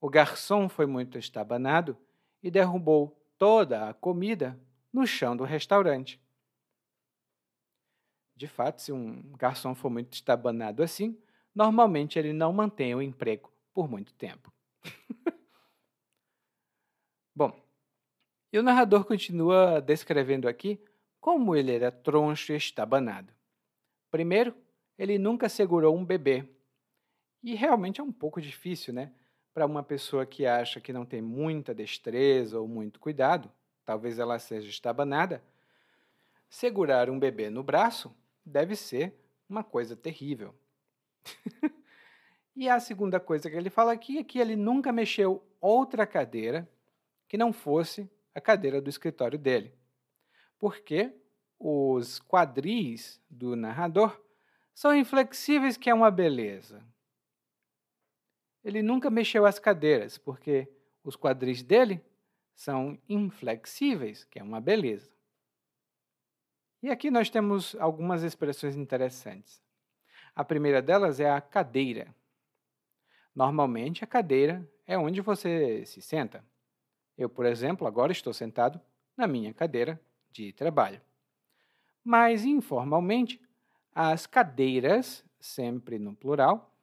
O 0.00 0.08
garçom 0.08 0.68
foi 0.68 0.86
muito 0.86 1.18
estabanado 1.18 1.96
e 2.42 2.50
derrubou 2.50 3.18
toda 3.36 3.88
a 3.88 3.94
comida 3.94 4.58
no 4.92 5.06
chão 5.06 5.36
do 5.36 5.44
restaurante. 5.44 6.20
De 8.36 8.46
fato, 8.46 8.80
se 8.80 8.92
um 8.92 9.32
garçom 9.32 9.74
for 9.74 9.90
muito 9.90 10.12
estabanado 10.12 10.82
assim, 10.82 11.20
normalmente 11.54 12.18
ele 12.18 12.32
não 12.32 12.52
mantém 12.52 12.94
o 12.94 13.02
emprego 13.02 13.52
por 13.74 13.90
muito 13.90 14.14
tempo. 14.14 14.52
Bom, 17.34 17.60
e 18.52 18.58
o 18.58 18.62
narrador 18.62 19.04
continua 19.04 19.80
descrevendo 19.80 20.48
aqui 20.48 20.80
como 21.20 21.54
ele 21.54 21.74
era 21.74 21.90
troncho 21.90 22.52
e 22.52 22.56
estabanado. 22.56 23.32
Primeiro, 24.10 24.54
ele 24.98 25.18
nunca 25.18 25.48
segurou 25.48 25.96
um 25.96 26.04
bebê. 26.04 26.48
E 27.42 27.54
realmente 27.54 28.00
é 28.00 28.04
um 28.04 28.12
pouco 28.12 28.40
difícil, 28.40 28.92
né? 28.92 29.12
Para 29.54 29.66
uma 29.66 29.82
pessoa 29.82 30.26
que 30.26 30.46
acha 30.46 30.80
que 30.80 30.92
não 30.92 31.04
tem 31.04 31.20
muita 31.20 31.74
destreza 31.74 32.58
ou 32.58 32.66
muito 32.66 32.98
cuidado, 32.98 33.50
talvez 33.84 34.18
ela 34.18 34.38
seja 34.38 34.68
estabanada, 34.68 35.42
segurar 36.48 37.08
um 37.10 37.18
bebê 37.18 37.50
no 37.50 37.62
braço 37.62 38.14
deve 38.44 38.74
ser 38.74 39.14
uma 39.48 39.62
coisa 39.62 39.96
terrível. 39.96 40.54
e 42.56 42.68
a 42.68 42.80
segunda 42.80 43.20
coisa 43.20 43.50
que 43.50 43.56
ele 43.56 43.70
fala 43.70 43.92
aqui 43.92 44.18
é 44.18 44.24
que 44.24 44.38
ele 44.38 44.56
nunca 44.56 44.92
mexeu 44.92 45.42
outra 45.60 46.06
cadeira 46.06 46.68
que 47.26 47.36
não 47.36 47.52
fosse 47.52 48.08
a 48.34 48.40
cadeira 48.40 48.80
do 48.80 48.88
escritório 48.88 49.38
dele. 49.38 49.72
Porque 50.58 51.12
os 51.58 52.20
quadris 52.20 53.20
do 53.28 53.56
narrador 53.56 54.20
são 54.74 54.94
inflexíveis, 54.94 55.76
que 55.76 55.90
é 55.90 55.94
uma 55.94 56.10
beleza. 56.10 56.82
Ele 58.62 58.82
nunca 58.82 59.10
mexeu 59.10 59.46
as 59.46 59.58
cadeiras, 59.58 60.18
porque 60.18 60.68
os 61.02 61.16
quadris 61.16 61.62
dele 61.62 62.04
são 62.54 62.98
inflexíveis, 63.08 64.24
que 64.24 64.38
é 64.38 64.42
uma 64.42 64.60
beleza. 64.60 65.10
E 66.82 66.90
aqui 66.90 67.10
nós 67.10 67.28
temos 67.28 67.74
algumas 67.80 68.22
expressões 68.22 68.76
interessantes. 68.76 69.60
A 70.34 70.44
primeira 70.44 70.80
delas 70.80 71.18
é 71.18 71.28
a 71.28 71.40
cadeira. 71.40 72.14
Normalmente, 73.34 74.04
a 74.04 74.06
cadeira 74.06 74.68
é 74.86 74.96
onde 74.96 75.20
você 75.20 75.84
se 75.84 76.00
senta. 76.00 76.44
Eu, 77.16 77.28
por 77.28 77.46
exemplo, 77.46 77.86
agora 77.86 78.12
estou 78.12 78.32
sentado 78.32 78.80
na 79.16 79.26
minha 79.26 79.52
cadeira 79.52 80.00
de 80.46 80.52
trabalho. 80.52 81.00
Mas, 82.04 82.44
informalmente, 82.44 83.40
as 83.94 84.26
cadeiras, 84.26 85.24
sempre 85.40 85.98
no 85.98 86.14
plural, 86.14 86.74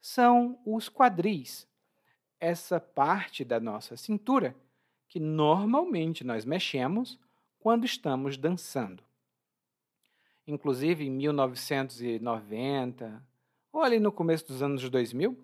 são 0.00 0.58
os 0.66 0.88
quadris, 0.88 1.68
essa 2.40 2.80
parte 2.80 3.44
da 3.44 3.60
nossa 3.60 3.96
cintura 3.96 4.56
que 5.08 5.20
normalmente 5.20 6.24
nós 6.24 6.44
mexemos 6.44 7.18
quando 7.58 7.84
estamos 7.84 8.36
dançando. 8.36 9.02
Inclusive, 10.46 11.06
em 11.06 11.10
1990, 11.10 13.26
ou 13.72 13.82
ali 13.82 13.98
no 13.98 14.12
começo 14.12 14.46
dos 14.46 14.62
anos 14.62 14.90
2000, 14.90 15.34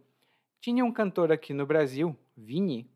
tinha 0.60 0.84
um 0.84 0.92
cantor 0.92 1.32
aqui 1.32 1.54
no 1.54 1.64
Brasil, 1.64 2.14
Vini, 2.36 2.86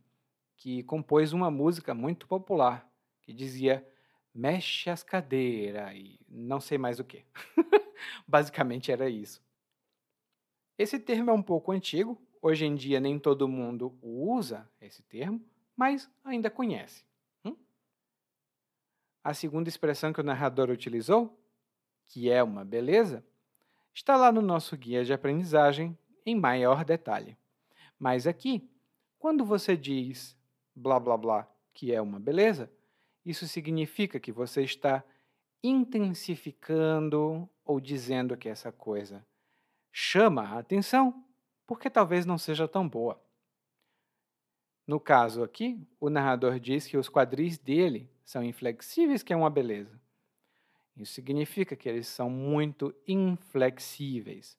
que 0.56 0.82
compôs 0.82 1.32
uma 1.32 1.50
música 1.50 1.94
muito 1.94 2.26
popular 2.26 2.86
que 3.22 3.32
dizia 3.32 3.88
mexe 4.34 4.90
as 4.90 5.02
cadeiras 5.02 5.94
e 5.94 6.18
não 6.28 6.60
sei 6.60 6.76
mais 6.76 6.98
o 6.98 7.04
que. 7.04 7.24
Basicamente 8.26 8.90
era 8.90 9.08
isso. 9.08 9.40
Esse 10.76 10.98
termo 10.98 11.30
é 11.30 11.32
um 11.32 11.42
pouco 11.42 11.70
antigo, 11.70 12.20
hoje 12.42 12.64
em 12.64 12.74
dia 12.74 12.98
nem 12.98 13.18
todo 13.18 13.46
mundo 13.46 13.96
usa 14.02 14.68
esse 14.80 15.02
termo, 15.04 15.40
mas 15.76 16.10
ainda 16.24 16.50
conhece. 16.50 17.04
Hum? 17.44 17.56
A 19.22 19.32
segunda 19.32 19.68
expressão 19.68 20.12
que 20.12 20.20
o 20.20 20.24
narrador 20.24 20.68
utilizou, 20.68 21.38
que 22.06 22.28
é 22.28 22.42
uma 22.42 22.64
beleza, 22.64 23.24
está 23.94 24.16
lá 24.16 24.32
no 24.32 24.42
nosso 24.42 24.76
guia 24.76 25.04
de 25.04 25.12
aprendizagem 25.12 25.96
em 26.26 26.34
maior 26.34 26.84
detalhe. 26.84 27.38
Mas 27.98 28.26
aqui, 28.26 28.68
quando 29.18 29.44
você 29.44 29.76
diz 29.76 30.36
blá 30.74 30.98
blá 30.98 31.16
blá 31.16 31.48
que 31.72 31.92
é 31.92 32.00
uma 32.00 32.18
beleza, 32.20 32.70
isso 33.24 33.48
significa 33.48 34.20
que 34.20 34.30
você 34.30 34.62
está 34.62 35.02
intensificando 35.62 37.48
ou 37.64 37.80
dizendo 37.80 38.36
que 38.36 38.48
essa 38.48 38.70
coisa 38.70 39.24
chama 39.90 40.42
a 40.42 40.58
atenção 40.58 41.24
porque 41.66 41.88
talvez 41.88 42.26
não 42.26 42.36
seja 42.36 42.68
tão 42.68 42.86
boa. 42.88 43.22
No 44.86 45.00
caso 45.00 45.42
aqui, 45.42 45.80
o 45.98 46.10
narrador 46.10 46.60
diz 46.60 46.86
que 46.86 46.96
os 46.98 47.08
quadris 47.08 47.56
dele 47.56 48.10
são 48.22 48.44
inflexíveis, 48.44 49.22
que 49.22 49.32
é 49.32 49.36
uma 49.36 49.48
beleza. 49.48 49.98
Isso 50.96 51.14
significa 51.14 51.74
que 51.74 51.88
eles 51.88 52.06
são 52.06 52.28
muito 52.28 52.94
inflexíveis, 53.06 54.58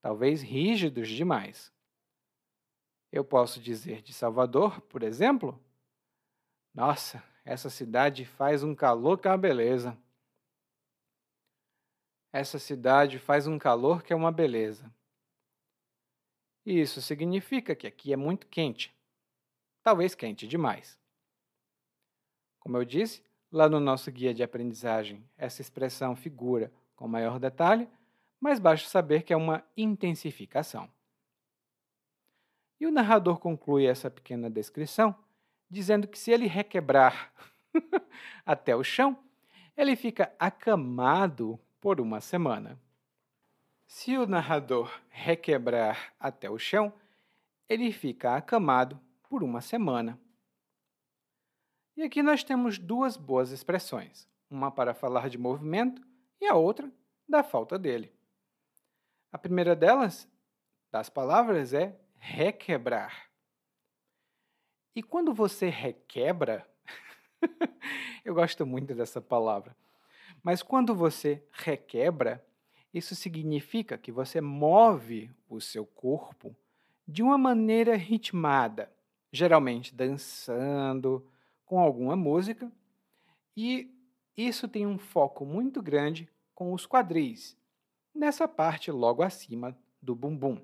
talvez 0.00 0.42
rígidos 0.42 1.08
demais. 1.08 1.72
Eu 3.12 3.24
posso 3.24 3.60
dizer 3.60 4.02
de 4.02 4.12
Salvador, 4.12 4.80
por 4.82 5.02
exemplo, 5.02 5.62
nossa, 6.74 7.22
essa 7.48 7.70
cidade 7.70 8.26
faz 8.26 8.62
um 8.62 8.74
calor 8.74 9.18
que 9.18 9.26
é 9.26 9.30
uma 9.30 9.38
beleza. 9.38 9.96
Essa 12.30 12.58
cidade 12.58 13.18
faz 13.18 13.46
um 13.46 13.58
calor 13.58 14.02
que 14.02 14.12
é 14.12 14.16
uma 14.16 14.30
beleza. 14.30 14.92
E 16.66 16.78
isso 16.78 17.00
significa 17.00 17.74
que 17.74 17.86
aqui 17.86 18.12
é 18.12 18.16
muito 18.16 18.46
quente. 18.48 18.94
Talvez 19.82 20.14
quente 20.14 20.46
demais. 20.46 21.00
Como 22.60 22.76
eu 22.76 22.84
disse, 22.84 23.24
lá 23.50 23.66
no 23.66 23.80
nosso 23.80 24.12
guia 24.12 24.34
de 24.34 24.42
aprendizagem, 24.42 25.24
essa 25.34 25.62
expressão 25.62 26.14
figura 26.14 26.70
com 26.94 27.08
maior 27.08 27.38
detalhe, 27.38 27.88
mas 28.38 28.60
basta 28.60 28.90
saber 28.90 29.22
que 29.22 29.32
é 29.32 29.36
uma 29.36 29.64
intensificação. 29.74 30.86
E 32.78 32.86
o 32.86 32.92
narrador 32.92 33.38
conclui 33.38 33.86
essa 33.86 34.10
pequena 34.10 34.50
descrição 34.50 35.16
dizendo 35.70 36.08
que 36.08 36.18
se 36.18 36.30
ele 36.30 36.46
requebrar 36.46 37.32
até 38.44 38.74
o 38.74 38.82
chão, 38.82 39.18
ele 39.76 39.94
fica 39.94 40.32
acamado 40.38 41.58
por 41.80 42.00
uma 42.00 42.20
semana. 42.20 42.78
Se 43.86 44.16
o 44.16 44.26
narrador 44.26 44.92
requebrar 45.08 46.12
até 46.18 46.50
o 46.50 46.58
chão, 46.58 46.92
ele 47.68 47.92
fica 47.92 48.36
acamado 48.36 49.00
por 49.28 49.42
uma 49.42 49.60
semana. 49.60 50.18
E 51.96 52.02
aqui 52.02 52.22
nós 52.22 52.44
temos 52.44 52.78
duas 52.78 53.16
boas 53.16 53.50
expressões, 53.50 54.28
uma 54.50 54.70
para 54.70 54.94
falar 54.94 55.28
de 55.28 55.38
movimento 55.38 56.06
e 56.40 56.46
a 56.46 56.54
outra 56.54 56.90
da 57.28 57.42
falta 57.42 57.78
dele. 57.78 58.12
A 59.32 59.38
primeira 59.38 59.76
delas, 59.76 60.28
das 60.90 61.10
palavras, 61.10 61.74
é 61.74 61.98
requebrar. 62.16 63.27
E 64.98 65.02
quando 65.04 65.32
você 65.32 65.68
requebra, 65.68 66.68
eu 68.24 68.34
gosto 68.34 68.66
muito 68.66 68.96
dessa 68.96 69.20
palavra, 69.20 69.76
mas 70.42 70.60
quando 70.60 70.92
você 70.92 71.40
requebra, 71.52 72.44
isso 72.92 73.14
significa 73.14 73.96
que 73.96 74.10
você 74.10 74.40
move 74.40 75.30
o 75.48 75.60
seu 75.60 75.86
corpo 75.86 76.52
de 77.06 77.22
uma 77.22 77.38
maneira 77.38 77.94
ritmada, 77.94 78.90
geralmente 79.32 79.94
dançando, 79.94 81.24
com 81.64 81.78
alguma 81.78 82.16
música, 82.16 82.68
e 83.56 83.94
isso 84.36 84.66
tem 84.66 84.84
um 84.84 84.98
foco 84.98 85.46
muito 85.46 85.80
grande 85.80 86.28
com 86.56 86.72
os 86.72 86.88
quadris, 86.88 87.56
nessa 88.12 88.48
parte 88.48 88.90
logo 88.90 89.22
acima 89.22 89.78
do 90.02 90.16
bumbum. 90.16 90.60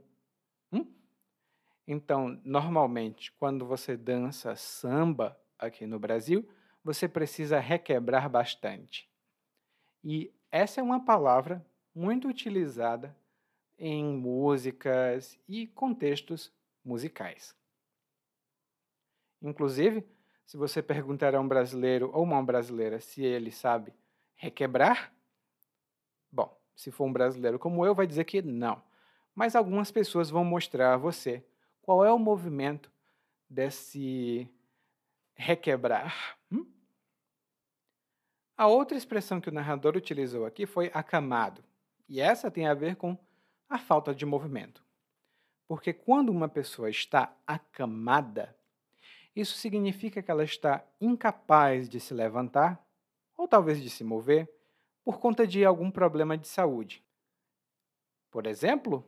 Então, 1.87 2.41
normalmente, 2.45 3.31
quando 3.33 3.67
você 3.67 3.97
dança 3.97 4.57
samba 4.57 5.39
aqui 5.59 5.87
no 5.87 5.99
Brasil, 5.99 6.49
você 6.83 7.09
precisa 7.09 7.59
requebrar 7.59 8.29
bastante. 8.29 9.09
E 10.03 10.33
essa 10.51 10.81
é 10.81 10.85
uma 10.85 11.05
palavra 11.05 11.65
muito 11.95 12.29
utilizada 12.29 13.17
em 13.79 14.05
músicas 14.05 15.39
e 15.49 15.67
contextos 15.67 16.53
musicais. 16.85 17.57
Inclusive, 19.43 20.07
se 20.47 20.57
você 20.57 20.83
perguntar 20.83 21.35
a 21.35 21.41
um 21.41 21.49
brasileiro 21.49 22.11
ou 22.15 22.23
uma 22.23 22.43
brasileira 22.43 23.01
se 23.01 23.23
ele 23.23 23.51
sabe 23.51 23.93
requebrar, 24.37 25.13
bom, 26.31 26.59
se 26.75 26.91
for 26.91 27.05
um 27.05 27.13
brasileiro 27.13 27.59
como 27.59 27.85
eu, 27.85 27.95
vai 27.95 28.07
dizer 28.07 28.25
que 28.25 28.41
não. 28.43 28.83
Mas 29.35 29.57
algumas 29.57 29.91
pessoas 29.91 30.31
vão 30.31 30.45
mostrar 30.45 30.95
a 30.95 30.99
você 30.99 31.45
qual 31.85 32.03
é 32.03 32.11
o 32.11 32.19
movimento 32.19 32.91
desse 33.49 34.51
requebrar? 35.35 36.39
Hum? 36.51 36.67
A 38.57 38.67
outra 38.67 38.97
expressão 38.97 39.39
que 39.39 39.51
o 39.51 39.53
narrador 39.53 39.95
utilizou 39.95 40.47
aqui 40.47 40.65
foi 40.65 40.91
acamado, 40.95 41.63
e 42.09 42.23
essa 42.23 42.51
tem 42.51 42.67
a 42.67 42.73
ver 42.73 42.97
com 42.97 43.19
a 43.69 43.79
falta 43.79 44.15
de 44.15 44.25
movimento. 44.25 44.83
Porque 45.69 45.93
quando 45.93 46.31
uma 46.31 46.49
pessoa 46.49 46.89
está 46.89 47.37
acamada, 47.47 48.57
isso 49.37 49.59
significa 49.59 50.23
que 50.23 50.31
ela 50.31 50.45
está 50.45 50.83
incapaz 50.99 51.87
de 51.87 52.01
se 52.01 52.15
levantar, 52.15 52.83
ou 53.37 53.47
talvez 53.47 53.83
de 53.83 53.91
se 53.91 54.03
mover, 54.03 54.51
por 55.05 55.19
conta 55.19 55.47
de 55.47 55.67
algum 55.67 55.91
problema 55.91 56.39
de 56.39 56.49
saúde. 56.49 57.05
Por 58.31 58.47
exemplo, 58.47 59.05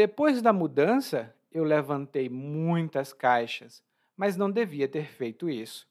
depois 0.00 0.40
da 0.40 0.50
mudança, 0.50 1.36
eu 1.52 1.62
levantei 1.62 2.26
muitas 2.26 3.12
caixas, 3.12 3.84
mas 4.16 4.34
não 4.34 4.50
devia 4.50 4.88
ter 4.88 5.04
feito 5.04 5.50
isso. 5.50 5.86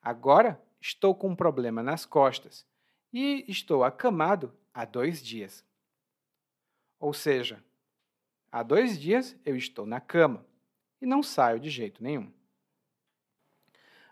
Agora 0.00 0.62
estou 0.80 1.16
com 1.16 1.30
um 1.30 1.34
problema 1.34 1.82
nas 1.82 2.06
costas 2.06 2.64
e 3.12 3.44
estou 3.48 3.82
acamado 3.82 4.56
há 4.72 4.84
dois 4.84 5.20
dias. 5.20 5.66
Ou 7.00 7.12
seja, 7.12 7.60
há 8.52 8.62
dois 8.62 8.96
dias 8.96 9.36
eu 9.44 9.56
estou 9.56 9.84
na 9.84 10.00
cama 10.00 10.46
e 11.02 11.04
não 11.04 11.20
saio 11.20 11.58
de 11.58 11.70
jeito 11.70 12.00
nenhum. 12.00 12.32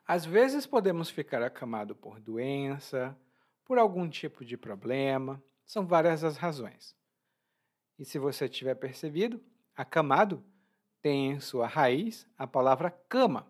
Às 0.05 0.25
vezes 0.27 0.67
podemos 0.67 1.11
ficar 1.11 1.45
acamado 1.45 1.95
por 1.95 2.19
doença, 2.19 3.17
por 3.65 3.79
algum 3.79 4.11
tipo 4.11 4.45
de 4.45 4.57
problema, 4.57 5.41
são 5.65 5.87
várias 5.87 6.25
as 6.25 6.37
razões. 6.37 6.97
E 7.99 8.05
se 8.05 8.19
você 8.19 8.49
tiver 8.49 8.77
percebido, 8.77 9.43
acamado 9.77 10.45
tem 11.01 11.33
em 11.33 11.41
sua 11.41 11.67
raiz 11.67 12.27
a 12.37 12.47
palavra 12.47 12.91
cama. 12.91 13.47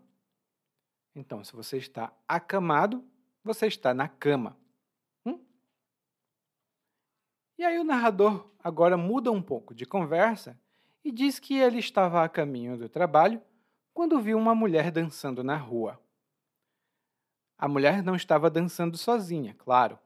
Então, 1.14 1.42
se 1.42 1.52
você 1.54 1.78
está 1.78 2.12
acamado, 2.26 3.04
você 3.42 3.66
está 3.66 3.92
na 3.92 4.08
cama. 4.08 4.56
Hum? 5.24 5.40
E 7.58 7.64
aí 7.64 7.78
o 7.78 7.84
narrador 7.84 8.50
agora 8.62 8.96
muda 8.96 9.30
um 9.30 9.42
pouco 9.42 9.74
de 9.74 9.84
conversa 9.84 10.58
e 11.04 11.10
diz 11.10 11.38
que 11.38 11.58
ele 11.58 11.78
estava 11.78 12.22
a 12.22 12.28
caminho 12.28 12.76
do 12.76 12.88
trabalho 12.88 13.42
quando 13.92 14.20
viu 14.20 14.38
uma 14.38 14.54
mulher 14.54 14.90
dançando 14.90 15.42
na 15.42 15.56
rua. 15.56 16.00
A 17.56 17.66
mulher 17.66 18.02
não 18.02 18.14
estava 18.14 18.48
dançando 18.48 18.96
sozinha, 18.96 19.54
claro. 19.54 19.98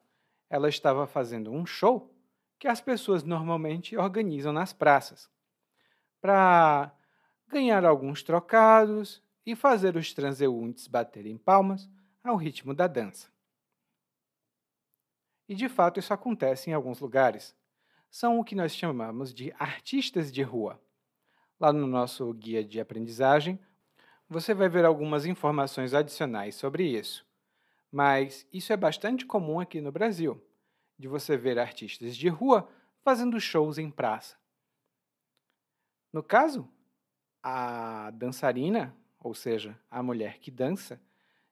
Ela 0.49 0.69
estava 0.69 1.07
fazendo 1.07 1.53
um 1.53 1.67
show 1.67 2.12
que 2.63 2.69
as 2.69 2.81
pessoas 2.81 3.25
normalmente 3.25 3.97
organizam 3.97 4.53
nas 4.53 4.73
praças 4.73 5.29
para 6.21 6.95
ganhar 7.49 7.85
alguns 7.85 8.23
trocados 8.23 9.21
e 9.45 9.57
fazer 9.57 9.97
os 9.97 10.15
transeuntes 10.15 10.87
baterem 10.87 11.37
palmas 11.37 11.91
ao 12.23 12.37
ritmo 12.37 12.73
da 12.73 12.87
dança. 12.87 13.27
E 15.49 15.57
de 15.57 15.69
fato 15.69 15.99
isso 15.99 16.15
acontece 16.15 16.71
em 16.71 16.73
alguns 16.73 17.01
lugares. 17.01 17.53
São 18.09 18.39
o 18.39 18.45
que 18.45 18.55
nós 18.55 18.77
chamamos 18.77 19.35
de 19.35 19.53
artistas 19.59 20.31
de 20.31 20.43
rua. 20.45 20.81
Lá 21.59 21.73
no 21.73 21.89
nosso 21.89 22.33
guia 22.33 22.63
de 22.63 22.79
aprendizagem, 22.79 23.59
você 24.29 24.55
vai 24.55 24.69
ver 24.69 24.85
algumas 24.85 25.27
informações 25.27 25.95
adicionais 25.95 26.55
sobre 26.55 26.85
isso. 26.85 27.27
Mas 27.91 28.47
isso 28.53 28.73
é 28.73 28.77
bastante 28.77 29.27
comum 29.27 29.59
aqui 29.59 29.81
no 29.81 29.91
Brasil, 29.91 30.41
de 31.03 31.09
você 31.09 31.37
ver 31.37 31.59
artistas 31.59 32.17
de 32.17 32.29
rua 32.29 32.69
fazendo 33.03 33.41
shows 33.41 33.77
em 33.77 33.91
praça. 33.91 34.37
No 36.13 36.23
caso, 36.23 36.69
a 37.43 38.13
dançarina, 38.13 38.97
ou 39.19 39.35
seja, 39.35 39.77
a 39.91 40.01
mulher 40.01 40.39
que 40.39 40.49
dança, 40.49 41.03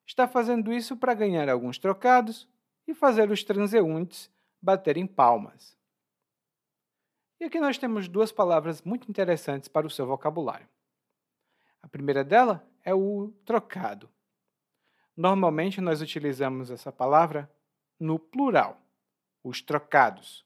está 0.06 0.28
fazendo 0.28 0.72
isso 0.72 0.96
para 0.96 1.14
ganhar 1.14 1.48
alguns 1.48 1.78
trocados 1.78 2.48
e 2.86 2.94
fazer 2.94 3.28
os 3.28 3.42
transeuntes 3.42 4.30
baterem 4.62 5.04
palmas. 5.04 5.76
E 7.40 7.44
aqui 7.44 7.58
nós 7.58 7.76
temos 7.76 8.06
duas 8.06 8.30
palavras 8.30 8.82
muito 8.82 9.10
interessantes 9.10 9.68
para 9.68 9.84
o 9.84 9.90
seu 9.90 10.06
vocabulário. 10.06 10.68
A 11.82 11.88
primeira 11.88 12.22
dela 12.22 12.64
é 12.84 12.94
o 12.94 13.32
trocado. 13.44 14.08
Normalmente 15.16 15.80
nós 15.80 16.00
utilizamos 16.00 16.70
essa 16.70 16.92
palavra 16.92 17.50
no 17.98 18.16
plural, 18.16 18.80
os 19.42 19.62
trocados. 19.62 20.44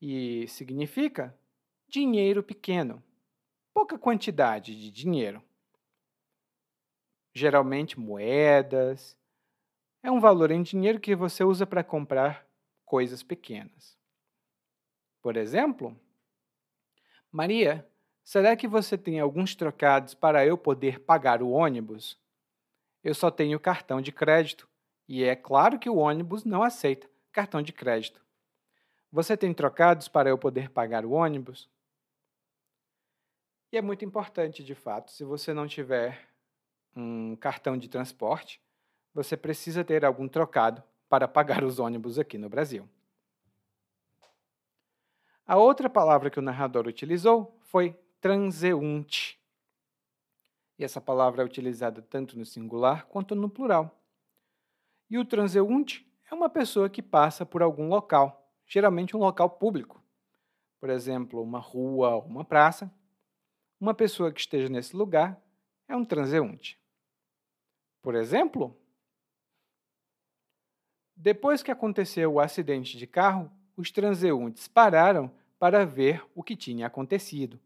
E 0.00 0.46
significa 0.48 1.36
dinheiro 1.88 2.42
pequeno, 2.42 3.02
pouca 3.72 3.98
quantidade 3.98 4.78
de 4.78 4.90
dinheiro. 4.90 5.42
Geralmente 7.32 7.98
moedas. 7.98 9.16
É 10.02 10.10
um 10.10 10.20
valor 10.20 10.50
em 10.50 10.62
dinheiro 10.62 11.00
que 11.00 11.16
você 11.16 11.42
usa 11.42 11.66
para 11.66 11.82
comprar 11.82 12.46
coisas 12.84 13.22
pequenas. 13.22 13.96
Por 15.22 15.36
exemplo, 15.36 15.98
Maria, 17.32 17.88
será 18.22 18.54
que 18.54 18.68
você 18.68 18.98
tem 18.98 19.18
alguns 19.18 19.54
trocados 19.54 20.14
para 20.14 20.46
eu 20.46 20.58
poder 20.58 21.00
pagar 21.00 21.42
o 21.42 21.50
ônibus? 21.50 22.20
Eu 23.02 23.14
só 23.14 23.30
tenho 23.30 23.58
cartão 23.58 24.00
de 24.00 24.12
crédito 24.12 24.68
e 25.08 25.24
é 25.24 25.34
claro 25.34 25.78
que 25.78 25.88
o 25.88 25.96
ônibus 25.96 26.44
não 26.44 26.62
aceita 26.62 27.08
cartão 27.34 27.60
de 27.60 27.72
crédito. 27.72 28.24
Você 29.10 29.36
tem 29.36 29.52
trocados 29.52 30.06
para 30.06 30.30
eu 30.30 30.38
poder 30.38 30.70
pagar 30.70 31.04
o 31.04 31.10
ônibus? 31.10 31.68
E 33.72 33.76
é 33.76 33.82
muito 33.82 34.04
importante, 34.04 34.62
de 34.62 34.74
fato, 34.74 35.10
se 35.10 35.24
você 35.24 35.52
não 35.52 35.66
tiver 35.66 36.28
um 36.94 37.34
cartão 37.34 37.76
de 37.76 37.88
transporte, 37.88 38.62
você 39.12 39.36
precisa 39.36 39.84
ter 39.84 40.04
algum 40.04 40.28
trocado 40.28 40.80
para 41.08 41.26
pagar 41.26 41.64
os 41.64 41.80
ônibus 41.80 42.20
aqui 42.20 42.38
no 42.38 42.48
Brasil. 42.48 42.88
A 45.44 45.56
outra 45.56 45.90
palavra 45.90 46.30
que 46.30 46.38
o 46.38 46.42
narrador 46.42 46.86
utilizou 46.86 47.58
foi 47.62 47.98
transeunte. 48.20 49.40
E 50.78 50.84
essa 50.84 51.00
palavra 51.00 51.42
é 51.42 51.44
utilizada 51.44 52.00
tanto 52.00 52.38
no 52.38 52.46
singular 52.46 53.06
quanto 53.06 53.34
no 53.34 53.50
plural. 53.50 54.00
E 55.10 55.18
o 55.18 55.24
transeunte 55.24 56.08
é 56.34 56.36
uma 56.36 56.50
pessoa 56.50 56.90
que 56.90 57.00
passa 57.00 57.46
por 57.46 57.62
algum 57.62 57.88
local, 57.88 58.50
geralmente 58.66 59.16
um 59.16 59.20
local 59.20 59.48
público. 59.48 60.02
Por 60.80 60.90
exemplo, 60.90 61.40
uma 61.40 61.60
rua 61.60 62.16
ou 62.16 62.22
uma 62.22 62.44
praça, 62.44 62.92
uma 63.80 63.94
pessoa 63.94 64.32
que 64.32 64.40
esteja 64.40 64.68
nesse 64.68 64.96
lugar 64.96 65.40
é 65.86 65.94
um 65.96 66.04
transeunte. 66.04 66.76
Por 68.02 68.16
exemplo, 68.16 68.76
depois 71.14 71.62
que 71.62 71.70
aconteceu 71.70 72.32
o 72.32 72.40
acidente 72.40 72.98
de 72.98 73.06
carro, 73.06 73.48
os 73.76 73.92
transeuntes 73.92 74.66
pararam 74.66 75.30
para 75.56 75.86
ver 75.86 76.26
o 76.34 76.42
que 76.42 76.56
tinha 76.56 76.88
acontecido. 76.88 77.60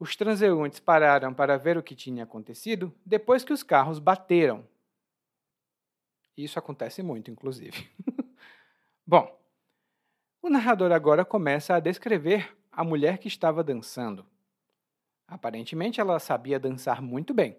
Os 0.00 0.16
transeuntes 0.16 0.80
pararam 0.80 1.32
para 1.32 1.56
ver 1.56 1.78
o 1.78 1.82
que 1.82 1.94
tinha 1.94 2.24
acontecido 2.24 2.92
depois 3.06 3.44
que 3.44 3.52
os 3.52 3.62
carros 3.62 4.00
bateram. 4.00 4.66
Isso 6.36 6.58
acontece 6.58 7.02
muito, 7.02 7.30
inclusive. 7.30 7.90
Bom, 9.06 9.38
o 10.42 10.48
narrador 10.48 10.92
agora 10.92 11.24
começa 11.24 11.74
a 11.74 11.80
descrever 11.80 12.56
a 12.72 12.82
mulher 12.82 13.18
que 13.18 13.28
estava 13.28 13.62
dançando. 13.62 14.24
Aparentemente, 15.26 16.00
ela 16.00 16.18
sabia 16.18 16.58
dançar 16.58 17.02
muito 17.02 17.34
bem, 17.34 17.56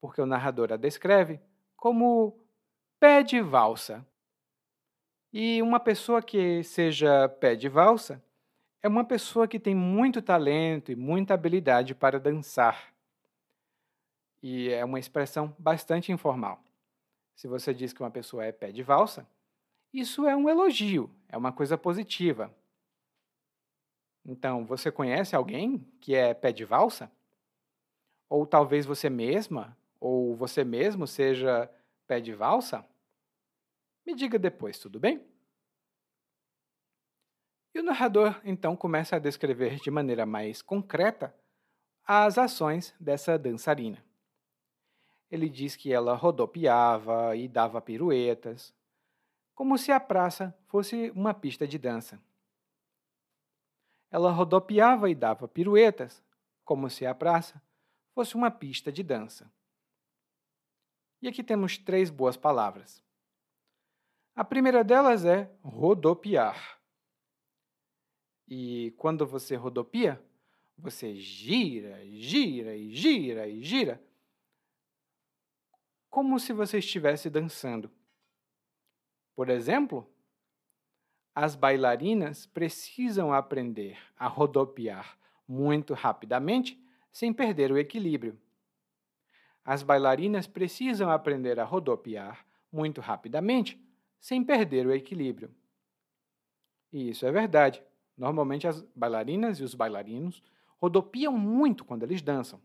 porque 0.00 0.20
o 0.20 0.26
narrador 0.26 0.72
a 0.72 0.76
descreve 0.76 1.40
como 1.76 2.38
pé 2.98 3.22
de 3.22 3.40
valsa. 3.40 4.06
E 5.32 5.60
uma 5.60 5.78
pessoa 5.78 6.22
que 6.22 6.62
seja 6.62 7.28
pé 7.28 7.54
de 7.54 7.68
valsa 7.68 8.22
é 8.82 8.88
uma 8.88 9.04
pessoa 9.04 9.46
que 9.46 9.58
tem 9.58 9.74
muito 9.74 10.22
talento 10.22 10.90
e 10.90 10.96
muita 10.96 11.34
habilidade 11.34 11.94
para 11.94 12.18
dançar. 12.18 12.94
E 14.42 14.70
é 14.70 14.84
uma 14.84 14.98
expressão 14.98 15.54
bastante 15.58 16.12
informal. 16.12 16.62
Se 17.36 17.46
você 17.46 17.72
diz 17.72 17.92
que 17.92 18.02
uma 18.02 18.10
pessoa 18.10 18.44
é 18.44 18.50
pé 18.50 18.72
de 18.72 18.82
valsa, 18.82 19.28
isso 19.92 20.26
é 20.26 20.34
um 20.34 20.48
elogio, 20.48 21.08
é 21.28 21.36
uma 21.36 21.52
coisa 21.52 21.78
positiva, 21.78 22.52
então, 24.28 24.66
você 24.66 24.90
conhece 24.90 25.36
alguém 25.36 25.78
que 26.00 26.14
é 26.14 26.34
pé 26.34 26.50
de 26.50 26.64
valsa? 26.64 27.10
Ou 28.28 28.44
talvez 28.44 28.84
você 28.84 29.08
mesma, 29.08 29.76
ou 30.00 30.34
você 30.34 30.64
mesmo 30.64 31.06
seja 31.06 31.70
pé 32.08 32.20
de 32.20 32.32
valsa? 32.32 32.84
Me 34.04 34.14
diga 34.16 34.36
depois, 34.36 34.80
tudo 34.80 34.98
bem? 34.98 35.24
E 37.72 37.78
o 37.78 37.84
narrador 37.84 38.40
então 38.44 38.74
começa 38.74 39.14
a 39.14 39.20
descrever 39.20 39.76
de 39.76 39.90
maneira 39.90 40.26
mais 40.26 40.60
concreta 40.60 41.32
as 42.04 42.36
ações 42.36 42.94
dessa 42.98 43.38
dançarina. 43.38 44.05
Ele 45.30 45.48
diz 45.48 45.74
que 45.74 45.92
ela 45.92 46.14
rodopiava 46.14 47.34
e 47.36 47.48
dava 47.48 47.80
piruetas, 47.80 48.74
como 49.54 49.76
se 49.76 49.90
a 49.90 49.98
praça 49.98 50.56
fosse 50.66 51.10
uma 51.10 51.34
pista 51.34 51.66
de 51.66 51.78
dança. 51.78 52.20
Ela 54.10 54.30
rodopiava 54.30 55.10
e 55.10 55.14
dava 55.14 55.48
piruetas, 55.48 56.22
como 56.64 56.88
se 56.88 57.04
a 57.04 57.14
praça 57.14 57.60
fosse 58.14 58.34
uma 58.34 58.50
pista 58.50 58.92
de 58.92 59.02
dança. 59.02 59.50
E 61.20 61.28
aqui 61.28 61.42
temos 61.42 61.76
três 61.76 62.10
boas 62.10 62.36
palavras. 62.36 63.02
A 64.34 64.44
primeira 64.44 64.84
delas 64.84 65.24
é 65.24 65.50
rodopiar. 65.62 66.78
E 68.46 68.94
quando 68.98 69.26
você 69.26 69.56
rodopia, 69.56 70.22
você 70.78 71.16
gira, 71.16 72.04
gira 72.06 72.76
e 72.76 72.94
gira 72.94 73.48
e 73.48 73.62
gira, 73.62 74.00
como 76.16 76.40
se 76.40 76.50
você 76.50 76.78
estivesse 76.78 77.28
dançando. 77.28 77.90
Por 79.34 79.50
exemplo, 79.50 80.10
as 81.34 81.54
bailarinas 81.54 82.46
precisam 82.46 83.34
aprender 83.34 83.98
a 84.18 84.26
rodopiar 84.26 85.18
muito 85.46 85.92
rapidamente 85.92 86.82
sem 87.12 87.34
perder 87.34 87.70
o 87.70 87.76
equilíbrio. 87.76 88.40
As 89.62 89.82
bailarinas 89.82 90.46
precisam 90.46 91.10
aprender 91.10 91.60
a 91.60 91.64
rodopiar 91.64 92.46
muito 92.72 93.02
rapidamente 93.02 93.78
sem 94.18 94.42
perder 94.42 94.86
o 94.86 94.94
equilíbrio. 94.94 95.54
E 96.90 97.10
isso 97.10 97.26
é 97.26 97.30
verdade. 97.30 97.82
Normalmente 98.16 98.66
as 98.66 98.80
bailarinas 98.96 99.60
e 99.60 99.64
os 99.64 99.74
bailarinos 99.74 100.42
rodopiam 100.78 101.36
muito 101.36 101.84
quando 101.84 102.04
eles 102.04 102.22
dançam. 102.22 102.58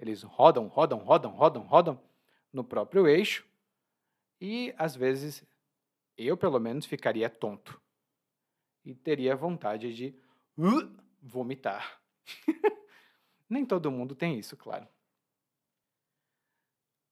Eles 0.00 0.22
rodam, 0.22 0.66
rodam, 0.66 1.00
rodam, 1.00 1.32
rodam, 1.32 1.62
rodam 1.62 2.15
no 2.56 2.64
próprio 2.64 3.06
eixo 3.06 3.46
e 4.40 4.74
às 4.78 4.96
vezes 4.96 5.44
eu, 6.16 6.36
pelo 6.38 6.58
menos, 6.58 6.86
ficaria 6.86 7.28
tonto 7.28 7.78
e 8.82 8.94
teria 8.94 9.36
vontade 9.36 9.94
de 9.94 10.18
uh, 10.56 10.90
vomitar. 11.22 12.00
Nem 13.48 13.66
todo 13.66 13.90
mundo 13.90 14.14
tem 14.14 14.38
isso, 14.38 14.56
claro. 14.56 14.88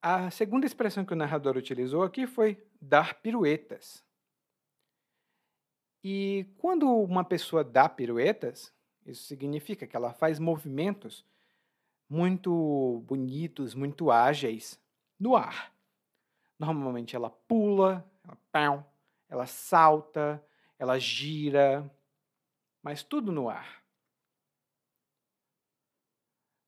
A 0.00 0.30
segunda 0.30 0.64
expressão 0.64 1.04
que 1.04 1.12
o 1.12 1.16
narrador 1.16 1.56
utilizou 1.58 2.02
aqui 2.02 2.26
foi 2.26 2.66
dar 2.80 3.20
piruetas. 3.20 4.02
E 6.02 6.46
quando 6.58 6.88
uma 6.88 7.24
pessoa 7.24 7.62
dá 7.62 7.86
piruetas, 7.88 8.72
isso 9.04 9.24
significa 9.24 9.86
que 9.86 9.96
ela 9.96 10.12
faz 10.14 10.38
movimentos 10.38 11.24
muito 12.08 13.02
bonitos, 13.06 13.74
muito 13.74 14.10
ágeis 14.10 14.82
no 15.18 15.36
ar. 15.36 15.72
Normalmente 16.58 17.16
ela 17.16 17.30
pula, 17.30 18.08
ela, 18.52 18.86
ela 19.28 19.46
salta, 19.46 20.44
ela 20.78 20.98
gira, 20.98 21.90
mas 22.82 23.02
tudo 23.02 23.32
no 23.32 23.48
ar. 23.48 23.82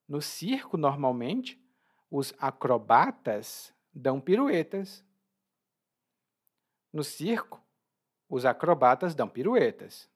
No 0.09 0.23
circo, 0.23 0.77
normalmente, 0.77 1.61
os 2.11 2.33
acrobatas 2.39 3.75
dão 3.93 4.21
piruetas. 4.21 5.05
No 6.93 7.03
circo, 7.03 7.63
os 8.29 8.45
acrobatas 8.45 9.15
dão 9.15 9.29
piruetas. 9.29 10.09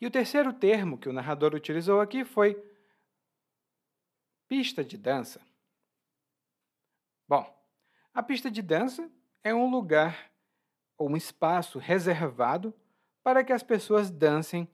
E 0.00 0.06
o 0.06 0.10
terceiro 0.10 0.52
termo 0.52 0.98
que 0.98 1.08
o 1.08 1.12
narrador 1.12 1.54
utilizou 1.54 2.00
aqui 2.00 2.24
foi 2.24 2.60
pista 4.48 4.84
de 4.84 4.96
dança. 4.96 5.40
A 8.14 8.22
pista 8.22 8.50
de 8.50 8.60
dança 8.60 9.10
é 9.42 9.54
um 9.54 9.70
lugar 9.70 10.30
ou 10.98 11.08
um 11.08 11.16
espaço 11.16 11.78
reservado 11.78 12.74
para 13.22 13.42
que 13.42 13.54
as 13.54 13.62
pessoas 13.62 14.10
dancem 14.10 14.68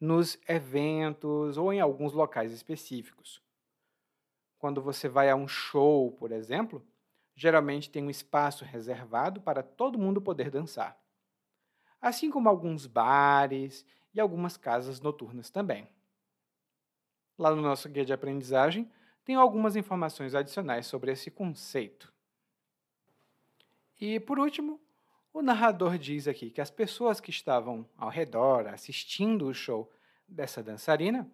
nos 0.00 0.36
eventos 0.48 1.56
ou 1.56 1.72
em 1.72 1.78
alguns 1.78 2.12
locais 2.12 2.50
específicos. 2.50 3.40
Quando 4.58 4.82
você 4.82 5.08
vai 5.08 5.30
a 5.30 5.36
um 5.36 5.46
show, 5.46 6.10
por 6.12 6.32
exemplo, 6.32 6.84
geralmente 7.36 7.88
tem 7.88 8.02
um 8.02 8.10
espaço 8.10 8.64
reservado 8.64 9.40
para 9.40 9.62
todo 9.62 9.98
mundo 9.98 10.20
poder 10.20 10.50
dançar. 10.50 11.00
Assim 12.00 12.28
como 12.28 12.48
alguns 12.48 12.88
bares 12.88 13.86
e 14.12 14.20
algumas 14.20 14.56
casas 14.56 15.00
noturnas 15.00 15.48
também. 15.48 15.88
Lá 17.38 17.54
no 17.54 17.62
nosso 17.62 17.88
guia 17.88 18.04
de 18.04 18.12
aprendizagem 18.12 18.90
tem 19.24 19.36
algumas 19.36 19.76
informações 19.76 20.34
adicionais 20.34 20.88
sobre 20.88 21.12
esse 21.12 21.30
conceito. 21.30 22.09
E 24.00 24.18
por 24.18 24.38
último, 24.38 24.80
o 25.30 25.42
narrador 25.42 25.98
diz 25.98 26.26
aqui 26.26 26.50
que 26.50 26.60
as 26.60 26.70
pessoas 26.70 27.20
que 27.20 27.30
estavam 27.30 27.86
ao 27.96 28.08
redor 28.08 28.66
assistindo 28.66 29.46
o 29.46 29.54
show 29.54 29.92
dessa 30.26 30.62
dançarina 30.62 31.30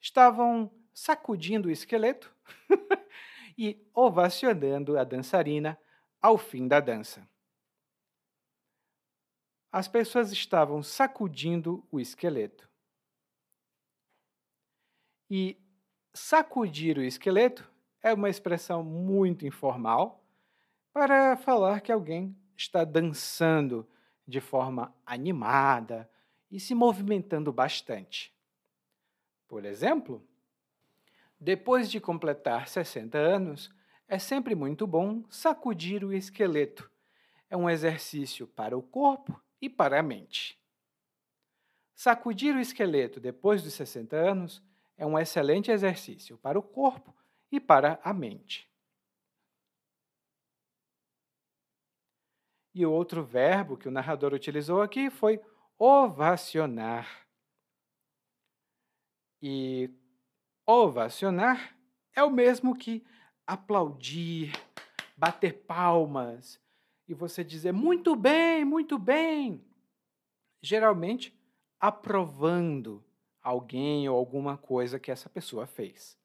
estavam 0.00 0.70
sacudindo 0.94 1.68
o 1.68 1.70
esqueleto 1.70 2.34
e 3.58 3.86
ovacionando 3.94 4.98
a 4.98 5.04
dançarina 5.04 5.78
ao 6.20 6.38
fim 6.38 6.66
da 6.66 6.80
dança. 6.80 7.28
As 9.70 9.86
pessoas 9.86 10.32
estavam 10.32 10.82
sacudindo 10.82 11.86
o 11.92 12.00
esqueleto. 12.00 12.66
E 15.28 15.60
sacudir 16.14 16.96
o 16.96 17.02
esqueleto 17.02 17.70
é 18.02 18.14
uma 18.14 18.30
expressão 18.30 18.82
muito 18.82 19.44
informal 19.44 20.25
para 20.96 21.36
falar 21.36 21.82
que 21.82 21.92
alguém 21.92 22.34
está 22.56 22.82
dançando 22.82 23.86
de 24.26 24.40
forma 24.40 24.96
animada 25.04 26.08
e 26.50 26.58
se 26.58 26.74
movimentando 26.74 27.52
bastante. 27.52 28.34
Por 29.46 29.66
exemplo, 29.66 30.26
depois 31.38 31.90
de 31.90 32.00
completar 32.00 32.66
60 32.66 33.18
anos, 33.18 33.70
é 34.08 34.18
sempre 34.18 34.54
muito 34.54 34.86
bom 34.86 35.22
sacudir 35.28 36.02
o 36.02 36.14
esqueleto. 36.14 36.90
É 37.50 37.56
um 37.58 37.68
exercício 37.68 38.46
para 38.46 38.74
o 38.74 38.80
corpo 38.80 39.38
e 39.60 39.68
para 39.68 40.00
a 40.00 40.02
mente. 40.02 40.58
Sacudir 41.94 42.56
o 42.56 42.60
esqueleto 42.60 43.20
depois 43.20 43.62
dos 43.62 43.74
60 43.74 44.16
anos 44.16 44.62
é 44.96 45.04
um 45.04 45.18
excelente 45.18 45.70
exercício 45.70 46.38
para 46.38 46.58
o 46.58 46.62
corpo 46.62 47.14
e 47.52 47.60
para 47.60 48.00
a 48.02 48.14
mente. 48.14 48.66
E 52.76 52.84
o 52.84 52.92
outro 52.92 53.24
verbo 53.24 53.74
que 53.74 53.88
o 53.88 53.90
narrador 53.90 54.34
utilizou 54.34 54.82
aqui 54.82 55.08
foi 55.08 55.40
ovacionar. 55.78 57.26
E 59.40 59.90
ovacionar 60.66 61.74
é 62.14 62.22
o 62.22 62.28
mesmo 62.28 62.76
que 62.76 63.02
aplaudir, 63.46 64.52
bater 65.16 65.54
palmas 65.54 66.60
e 67.08 67.14
você 67.14 67.42
dizer 67.42 67.72
muito 67.72 68.14
bem, 68.14 68.62
muito 68.62 68.98
bem. 68.98 69.64
Geralmente 70.60 71.34
aprovando 71.80 73.02
alguém 73.40 74.06
ou 74.06 74.18
alguma 74.18 74.58
coisa 74.58 75.00
que 75.00 75.10
essa 75.10 75.30
pessoa 75.30 75.66
fez. 75.66 76.18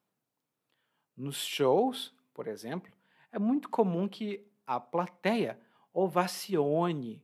Nos 1.16 1.46
shows, 1.46 2.14
por 2.34 2.46
exemplo, 2.46 2.92
é 3.32 3.40
muito 3.40 3.70
comum 3.70 4.06
que 4.06 4.46
a 4.68 4.82
plateia 4.82 5.58
ovacione 5.94 7.24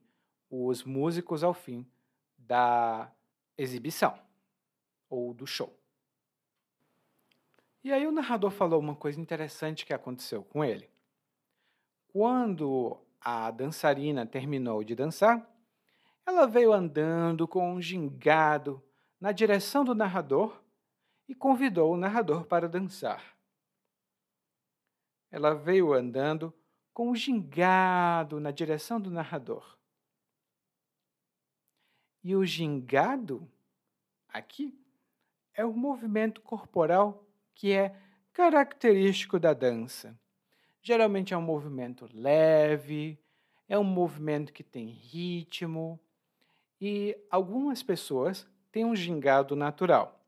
os 0.49 0.83
músicos 0.83 1.43
ao 1.43 1.53
fim 1.53 1.85
da 2.37 3.11
exibição 3.57 4.17
ou 5.09 5.33
do 5.33 5.45
show. 5.45 5.73
E 7.83 7.91
aí 7.91 8.05
o 8.05 8.11
narrador 8.11 8.51
falou 8.51 8.79
uma 8.79 8.95
coisa 8.95 9.19
interessante 9.19 9.85
que 9.85 9.93
aconteceu 9.93 10.43
com 10.43 10.63
ele. 10.63 10.89
Quando 12.07 12.97
a 13.21 13.51
dançarina 13.51 14.25
terminou 14.25 14.83
de 14.83 14.95
dançar, 14.95 15.49
ela 16.25 16.45
veio 16.45 16.73
andando 16.73 17.47
com 17.47 17.73
um 17.73 17.81
gingado 17.81 18.83
na 19.19 19.31
direção 19.31 19.85
do 19.85 19.95
narrador 19.95 20.61
e 21.27 21.33
convidou 21.33 21.93
o 21.93 21.97
narrador 21.97 22.45
para 22.45 22.67
dançar. 22.67 23.37
Ela 25.31 25.53
veio 25.53 25.93
andando 25.93 26.53
com 26.97 27.11
o 27.11 27.15
gingado 27.15 28.39
na 28.39 28.49
direção 28.49 28.99
do 28.99 29.11
narrador. 29.11 29.77
E 32.23 32.35
o 32.35 32.43
gingado, 32.43 33.47
aqui, 34.27 34.73
é 35.53 35.63
o 35.63 35.71
movimento 35.73 36.41
corporal 36.41 37.23
que 37.53 37.71
é 37.71 37.95
característico 38.33 39.39
da 39.39 39.53
dança. 39.53 40.19
Geralmente 40.81 41.35
é 41.35 41.37
um 41.37 41.41
movimento 41.43 42.09
leve, 42.11 43.19
é 43.69 43.77
um 43.77 43.83
movimento 43.83 44.51
que 44.51 44.63
tem 44.63 44.87
ritmo, 44.87 45.99
e 46.81 47.15
algumas 47.29 47.83
pessoas 47.83 48.47
têm 48.71 48.83
um 48.83 48.95
gingado 48.95 49.55
natural. 49.55 50.19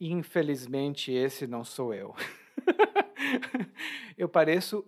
Infelizmente, 0.00 1.12
esse 1.12 1.46
não 1.46 1.66
sou 1.66 1.92
eu. 1.92 2.14
eu 4.16 4.26
pareço 4.26 4.82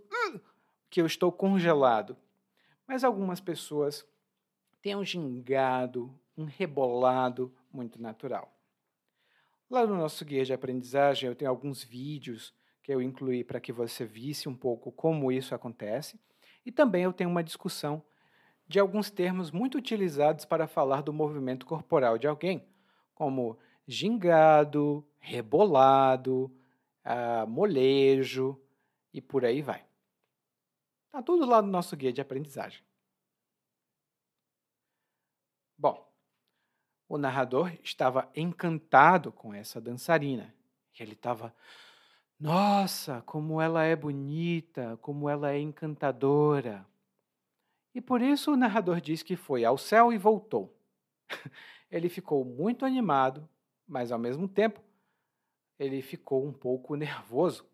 que 0.90 1.00
eu 1.00 1.06
estou 1.06 1.30
congelado. 1.30 2.16
Mas 2.86 3.04
algumas 3.04 3.40
pessoas 3.40 4.06
têm 4.80 4.96
um 4.96 5.04
gingado, 5.04 6.12
um 6.36 6.44
rebolado 6.44 7.54
muito 7.72 8.00
natural. 8.00 8.52
Lá 9.70 9.86
no 9.86 9.96
nosso 9.96 10.24
guia 10.24 10.44
de 10.44 10.52
aprendizagem, 10.52 11.28
eu 11.28 11.34
tenho 11.34 11.50
alguns 11.50 11.84
vídeos 11.84 12.54
que 12.82 12.92
eu 12.92 13.02
incluí 13.02 13.44
para 13.44 13.60
que 13.60 13.70
você 13.70 14.06
visse 14.06 14.48
um 14.48 14.54
pouco 14.54 14.90
como 14.90 15.30
isso 15.30 15.54
acontece. 15.54 16.18
E 16.64 16.72
também 16.72 17.04
eu 17.04 17.12
tenho 17.12 17.28
uma 17.28 17.44
discussão 17.44 18.02
de 18.66 18.78
alguns 18.78 19.10
termos 19.10 19.50
muito 19.50 19.78
utilizados 19.78 20.44
para 20.44 20.66
falar 20.66 21.02
do 21.02 21.12
movimento 21.12 21.66
corporal 21.66 22.18
de 22.18 22.26
alguém, 22.26 22.66
como 23.14 23.58
gingado, 23.86 25.04
rebolado, 25.18 26.50
ah, 27.04 27.46
molejo 27.46 28.60
e 29.12 29.20
por 29.20 29.44
aí 29.44 29.62
vai. 29.62 29.87
Está 31.08 31.22
tudo 31.22 31.46
lá 31.46 31.60
no 31.60 31.68
nosso 31.68 31.96
guia 31.96 32.12
de 32.12 32.20
aprendizagem. 32.20 32.82
Bom, 35.76 36.06
o 37.08 37.16
narrador 37.16 37.72
estava 37.82 38.30
encantado 38.36 39.32
com 39.32 39.54
essa 39.54 39.80
dançarina. 39.80 40.54
Ele 40.98 41.12
estava, 41.12 41.54
nossa, 42.38 43.22
como 43.22 43.60
ela 43.60 43.84
é 43.84 43.96
bonita, 43.96 44.98
como 45.00 45.28
ela 45.28 45.50
é 45.50 45.58
encantadora. 45.58 46.86
E 47.94 48.00
por 48.00 48.20
isso 48.20 48.52
o 48.52 48.56
narrador 48.56 49.00
diz 49.00 49.22
que 49.22 49.34
foi 49.34 49.64
ao 49.64 49.78
céu 49.78 50.12
e 50.12 50.18
voltou. 50.18 50.76
Ele 51.90 52.10
ficou 52.10 52.44
muito 52.44 52.84
animado, 52.84 53.48
mas 53.86 54.12
ao 54.12 54.18
mesmo 54.18 54.46
tempo 54.46 54.82
ele 55.78 56.02
ficou 56.02 56.46
um 56.46 56.52
pouco 56.52 56.94
nervoso. 56.96 57.66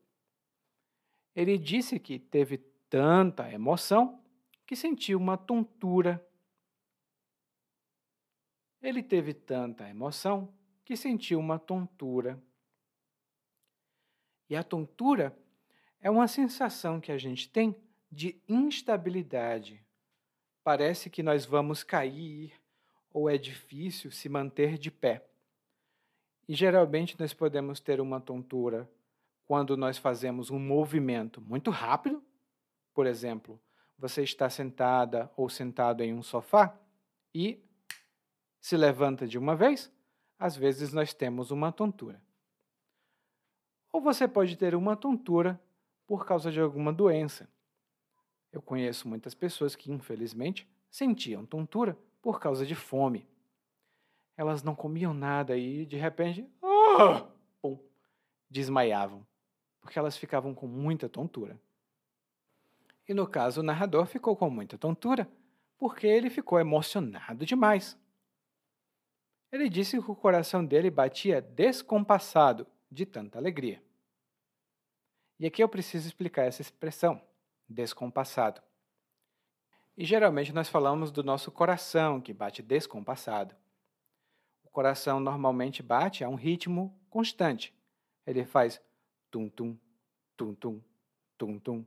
Ele 1.35 1.59
disse 1.59 1.99
que 1.99 2.19
teve 2.19 2.59
tanta 2.95 3.53
emoção 3.53 4.23
que 4.65 4.77
sentiu 4.77 5.19
uma 5.19 5.37
tontura. 5.37 6.25
Ele 8.81 9.03
teve 9.03 9.35
tanta 9.35 9.89
emoção 9.89 10.55
que 10.85 10.95
sentiu 10.95 11.41
uma 11.41 11.59
tontura. 11.59 12.41
E 14.49 14.55
a 14.55 14.63
tontura 14.63 15.37
é 16.01 16.09
uma 16.09 16.29
sensação 16.29 17.01
que 17.01 17.11
a 17.11 17.19
gente 17.19 17.49
tem 17.49 17.75
de 18.13 18.41
instabilidade. 18.49 19.85
Parece 20.63 21.11
que 21.11 21.21
nós 21.21 21.45
vamos 21.45 21.83
cair 21.83 22.53
ou 23.13 23.29
é 23.29 23.37
difícil 23.37 24.13
se 24.13 24.29
manter 24.29 24.79
de 24.79 24.93
pé. 24.93 25.27
E 26.47 26.55
geralmente 26.55 27.19
nós 27.19 27.35
podemos 27.35 27.81
ter 27.81 28.01
uma 28.01 28.21
tontura 28.21 28.89
quando 29.47 29.77
nós 29.77 29.99
fazemos 29.99 30.49
um 30.49 30.61
movimento 30.61 31.41
muito 31.41 31.73
rápido. 31.73 32.23
Por 32.95 33.07
exemplo, 33.07 33.61
você 33.99 34.23
está 34.23 34.49
sentada 34.49 35.31
ou 35.37 35.49
sentado 35.49 36.03
em 36.03 36.15
um 36.15 36.23
sofá 36.23 36.79
e 37.35 37.63
se 38.61 38.77
levanta 38.77 39.27
de 39.27 39.37
uma 39.37 39.55
vez, 39.55 39.93
às 40.39 40.57
vezes 40.57 40.93
nós 40.93 41.13
temos 41.13 41.51
uma 41.51 41.73
tontura. 41.73 42.23
Ou 43.93 44.01
você 44.01 44.27
pode 44.27 44.57
ter 44.57 44.75
uma 44.75 44.97
tontura 44.97 45.61
por 46.07 46.25
causa 46.25 46.51
de 46.51 46.61
alguma 46.61 46.93
doença. 46.93 47.49
Eu 48.53 48.63
conheço 48.63 49.09
muitas 49.09 49.35
pessoas 49.35 49.75
que, 49.75 49.91
infelizmente, 49.91 50.69
sentiam 50.91 51.45
tontura 51.45 51.99
por 52.23 52.41
causa 52.41 52.65
de 52.65 52.75
fome. 52.75 53.29
Elas 54.37 54.63
não 54.63 54.75
comiam 54.75 55.13
nada 55.13 55.57
e, 55.57 55.85
de 55.87 55.97
repente, 55.97 56.49
oh, 56.63 57.79
desmaiavam, 58.49 59.27
porque 59.81 59.99
elas 59.99 60.17
ficavam 60.17 60.55
com 60.55 60.67
muita 60.67 61.09
tontura. 61.09 61.61
E 63.09 63.15
no 63.15 63.27
caso, 63.27 63.61
o 63.61 63.65
narrador 63.65 64.07
ficou 64.07 64.37
com 64.37 64.49
muita 64.49 64.79
tontura 64.79 65.29
porque 65.79 66.07
ele 66.07 66.31
ficou 66.31 66.59
emocionado 66.59 67.45
demais. 67.45 67.99
Ele 69.53 69.69
disse 69.69 70.01
que 70.01 70.11
o 70.11 70.17
coração 70.17 70.65
dele 70.65 70.91
batia 70.91 71.41
descompassado 71.41 72.67
de 72.91 73.05
tanta 73.05 73.39
alegria. 73.39 73.83
E 75.39 75.47
aqui 75.47 75.63
eu 75.63 75.69
preciso 75.69 76.07
explicar 76.07 76.45
essa 76.45 76.63
expressão, 76.63 77.21
descompassado. 77.69 78.63
E 79.97 80.05
geralmente 80.05 80.53
nós 80.53 80.69
falamos 80.69 81.11
do 81.11 81.23
nosso 81.23 81.53
coração 81.53 82.21
que 82.21 82.33
bate 82.33 82.63
descompassado 82.63 83.55
coração 84.75 85.21
normalmente 85.21 85.85
bate 85.85 86.25
a 86.25 86.29
um 86.29 86.35
ritmo 86.35 86.93
constante. 87.09 87.73
Ele 88.27 88.45
faz 88.45 88.83
tum-tum, 89.31 89.79
tum-tum, 90.37 90.83
tum-tum. 91.39 91.87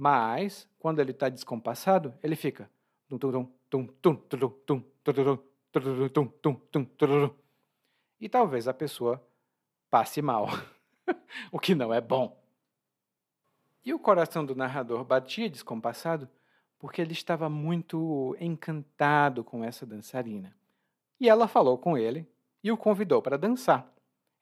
Mas, 0.00 0.66
quando 0.78 0.98
ele 0.98 1.10
está 1.10 1.28
descompassado, 1.28 2.14
ele 2.22 2.34
fica 2.34 2.70
e 8.18 8.28
talvez 8.30 8.66
a 8.66 8.72
pessoa 8.72 9.22
passe 9.90 10.22
mal, 10.22 10.48
o 11.52 11.58
que 11.58 11.74
não 11.74 11.92
é 11.92 12.00
bom. 12.00 12.42
E 13.84 13.92
o 13.92 13.98
coração 13.98 14.42
do 14.42 14.54
narrador 14.54 15.04
batia 15.04 15.50
descompassado 15.50 16.26
porque 16.78 17.02
ele 17.02 17.12
estava 17.12 17.50
muito 17.50 18.34
encantado 18.40 19.44
com 19.44 19.62
essa 19.62 19.84
dançarina. 19.84 20.56
E 21.20 21.28
ela 21.28 21.46
falou 21.46 21.76
com 21.76 21.98
ele 21.98 22.26
e 22.64 22.72
o 22.72 22.76
convidou 22.78 23.20
para 23.20 23.36
dançar. 23.36 23.86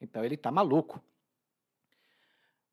Então 0.00 0.24
ele 0.24 0.36
está 0.36 0.52
maluco. 0.52 1.02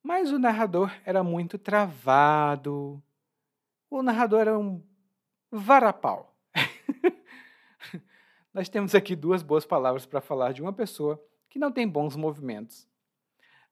Mas 0.06 0.32
o 0.32 0.38
narrador 0.38 0.96
era 1.04 1.24
muito 1.24 1.58
travado. 1.58 3.02
O 3.90 4.04
narrador 4.04 4.42
era 4.42 4.60
um 4.60 4.80
varapau. 5.50 6.38
Nós 8.54 8.70
temos 8.70 8.94
aqui 8.94 9.16
duas 9.16 9.42
boas 9.42 9.66
palavras 9.66 10.06
para 10.06 10.22
falar 10.22 10.52
de 10.52 10.62
uma 10.62 10.72
pessoa 10.72 11.20
que 11.50 11.58
não 11.58 11.72
tem 11.72 11.88
bons 11.88 12.16
movimentos. 12.16 12.88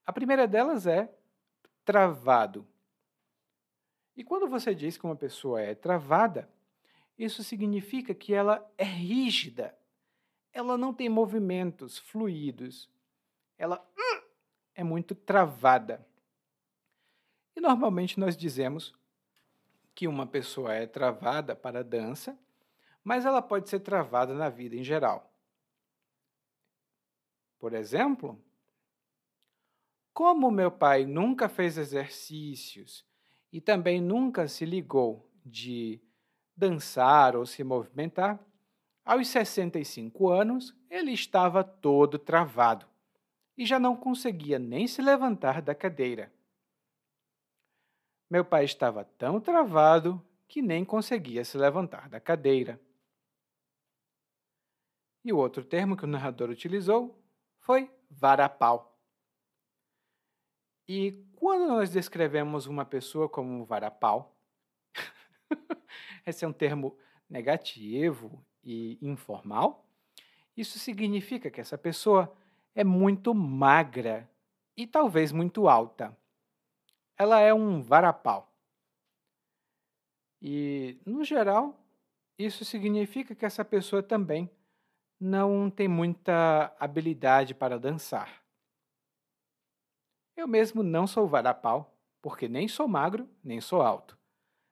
A 0.03 0.11
primeira 0.11 0.47
delas 0.47 0.87
é 0.87 1.15
travado. 1.85 2.67
E 4.17 4.23
quando 4.23 4.47
você 4.47 4.73
diz 4.73 4.97
que 4.97 5.05
uma 5.05 5.15
pessoa 5.15 5.61
é 5.61 5.75
travada, 5.75 6.49
isso 7.15 7.43
significa 7.43 8.11
que 8.11 8.33
ela 8.33 8.67
é 8.75 8.83
rígida, 8.83 9.77
ela 10.51 10.79
não 10.79 10.95
tem 10.95 11.09
movimentos 11.09 11.99
fluidos. 11.99 12.89
Ela 13.55 13.87
hum, 13.95 14.21
é 14.73 14.83
muito 14.83 15.13
travada. 15.13 16.03
E 17.55 17.61
normalmente 17.61 18.19
nós 18.19 18.35
dizemos 18.35 18.93
que 19.93 20.07
uma 20.07 20.25
pessoa 20.25 20.73
é 20.73 20.87
travada 20.87 21.55
para 21.55 21.79
a 21.79 21.83
dança, 21.83 22.37
mas 23.03 23.25
ela 23.25 23.41
pode 23.41 23.69
ser 23.69 23.79
travada 23.79 24.33
na 24.33 24.49
vida 24.49 24.75
em 24.75 24.83
geral. 24.83 25.31
Por 27.59 27.73
exemplo, 27.73 28.41
como 30.13 30.51
meu 30.51 30.71
pai 30.71 31.05
nunca 31.05 31.47
fez 31.47 31.77
exercícios 31.77 33.05
e 33.51 33.61
também 33.61 34.01
nunca 34.01 34.47
se 34.47 34.65
ligou 34.65 35.29
de 35.45 36.01
dançar 36.55 37.35
ou 37.35 37.45
se 37.45 37.63
movimentar, 37.63 38.39
aos 39.05 39.27
65 39.27 40.29
anos, 40.29 40.73
ele 40.89 41.11
estava 41.11 41.63
todo 41.63 42.17
travado 42.17 42.85
e 43.57 43.65
já 43.65 43.79
não 43.79 43.95
conseguia 43.95 44.57
nem 44.57 44.87
se 44.87 45.01
levantar 45.01 45.61
da 45.61 45.75
cadeira. 45.75 46.31
Meu 48.29 48.43
pai 48.43 48.65
estava 48.65 49.03
tão 49.03 49.39
travado 49.39 50.21
que 50.47 50.61
nem 50.61 50.85
conseguia 50.85 51.43
se 51.43 51.57
levantar 51.57 52.09
da 52.09 52.19
cadeira. 52.19 52.79
E 55.23 55.31
o 55.31 55.37
outro 55.37 55.63
termo 55.63 55.95
que 55.95 56.03
o 56.03 56.07
narrador 56.07 56.49
utilizou 56.49 57.17
foi 57.59 57.89
varapau. 58.09 58.97
E 60.87 61.25
quando 61.35 61.67
nós 61.67 61.89
descrevemos 61.89 62.67
uma 62.67 62.85
pessoa 62.85 63.29
como 63.29 63.49
um 63.49 63.63
varapau, 63.63 64.37
esse 66.25 66.43
é 66.43 66.47
um 66.47 66.53
termo 66.53 66.97
negativo 67.29 68.45
e 68.61 68.97
informal, 69.01 69.87
isso 70.55 70.77
significa 70.77 71.49
que 71.49 71.61
essa 71.61 71.77
pessoa 71.77 72.35
é 72.75 72.83
muito 72.83 73.33
magra 73.33 74.29
e 74.75 74.85
talvez 74.85 75.31
muito 75.31 75.67
alta. 75.67 76.15
Ela 77.17 77.39
é 77.39 77.53
um 77.53 77.81
varapau. 77.81 78.51
E, 80.41 80.99
no 81.05 81.23
geral, 81.23 81.79
isso 82.37 82.65
significa 82.65 83.33
que 83.33 83.45
essa 83.45 83.63
pessoa 83.63 84.03
também 84.03 84.49
não 85.19 85.69
tem 85.69 85.87
muita 85.87 86.75
habilidade 86.79 87.53
para 87.55 87.79
dançar. 87.79 88.43
Eu 90.35 90.47
mesmo 90.47 90.83
não 90.83 91.07
sou 91.07 91.27
varapau, 91.27 91.95
porque 92.21 92.47
nem 92.47 92.67
sou 92.67 92.87
magro, 92.87 93.29
nem 93.43 93.61
sou 93.61 93.81
alto, 93.81 94.17